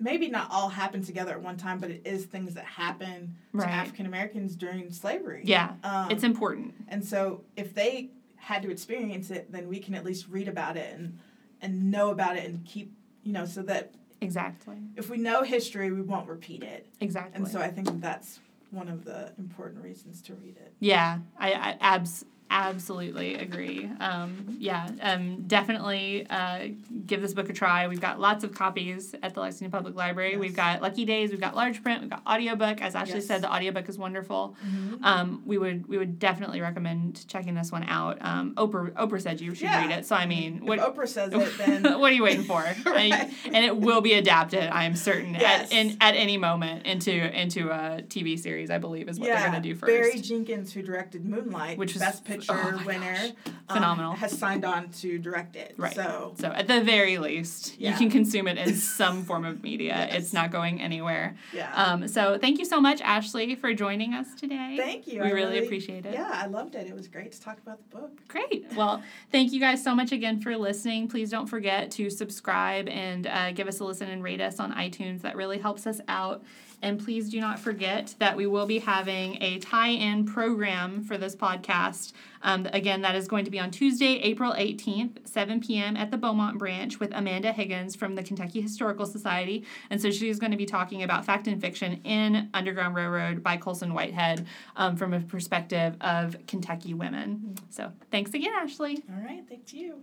[0.00, 3.66] maybe not all happen together at one time, but it is things that happen right.
[3.66, 5.42] to African Americans during slavery.
[5.44, 6.74] Yeah, um, it's important.
[6.88, 10.76] And so if they had to experience it, then we can at least read about
[10.76, 11.18] it and
[11.60, 12.92] and know about it and keep
[13.22, 16.86] you know so that exactly if we know history, we won't repeat it.
[17.00, 17.36] Exactly.
[17.36, 18.40] And so I think that that's
[18.70, 20.72] one of the important reasons to read it.
[20.80, 23.88] Yeah, I, I abs Absolutely agree.
[24.00, 26.70] Um, yeah, um, definitely uh,
[27.06, 27.86] give this book a try.
[27.86, 30.32] We've got lots of copies at the Lexington Public Library.
[30.32, 30.40] Yes.
[30.40, 32.82] We've got Lucky Days, we've got large print, we've got audiobook.
[32.82, 33.26] As Ashley yes.
[33.26, 34.56] said, the audiobook is wonderful.
[34.66, 35.04] Mm-hmm.
[35.04, 38.18] Um, we would we would definitely recommend checking this one out.
[38.20, 39.86] Um, Oprah Oprah said you should yeah.
[39.86, 42.44] read it, so I mean, what if Oprah says it, then what are you waiting
[42.44, 42.62] for?
[42.84, 43.12] right.
[43.12, 44.64] I, and it will be adapted.
[44.64, 45.70] I am certain yes.
[45.70, 48.70] at in, at any moment into into a TV series.
[48.70, 49.40] I believe is what yeah.
[49.40, 49.86] they're going to do first.
[49.86, 53.16] Barry Jenkins, who directed Moonlight, which was Best Picture oh winner,
[53.46, 55.74] um, phenomenal, has signed on to direct it.
[55.76, 55.94] Right.
[55.94, 57.90] So, so at the very least, yeah.
[57.90, 59.94] you can consume it in some form of media.
[59.94, 60.14] Yes.
[60.14, 61.36] It's not going anywhere.
[61.52, 61.72] Yeah.
[61.74, 62.08] Um.
[62.08, 64.76] So thank you so much, Ashley, for joining us today.
[64.78, 65.22] Thank you.
[65.22, 66.12] We really, really appreciate it.
[66.12, 66.86] Yeah, I loved it.
[66.86, 68.28] It was great to talk about the book.
[68.28, 68.66] Great.
[68.74, 71.08] Well, thank you guys so much again for listening.
[71.08, 74.72] Please don't forget to subscribe and uh, give us a listen and rate us on
[74.72, 75.22] iTunes.
[75.22, 76.42] That really helps us out.
[76.82, 81.18] And please do not forget that we will be having a tie in program for
[81.18, 82.12] this podcast.
[82.42, 85.96] Um, again, that is going to be on Tuesday, April 18th, 7 p.m.
[85.96, 89.64] at the Beaumont branch with Amanda Higgins from the Kentucky Historical Society.
[89.90, 93.56] And so she's going to be talking about fact and fiction in Underground Railroad by
[93.56, 97.56] Colson Whitehead um, from a perspective of Kentucky women.
[97.68, 99.02] So thanks again, Ashley.
[99.10, 99.44] All right.
[99.48, 100.02] thank you.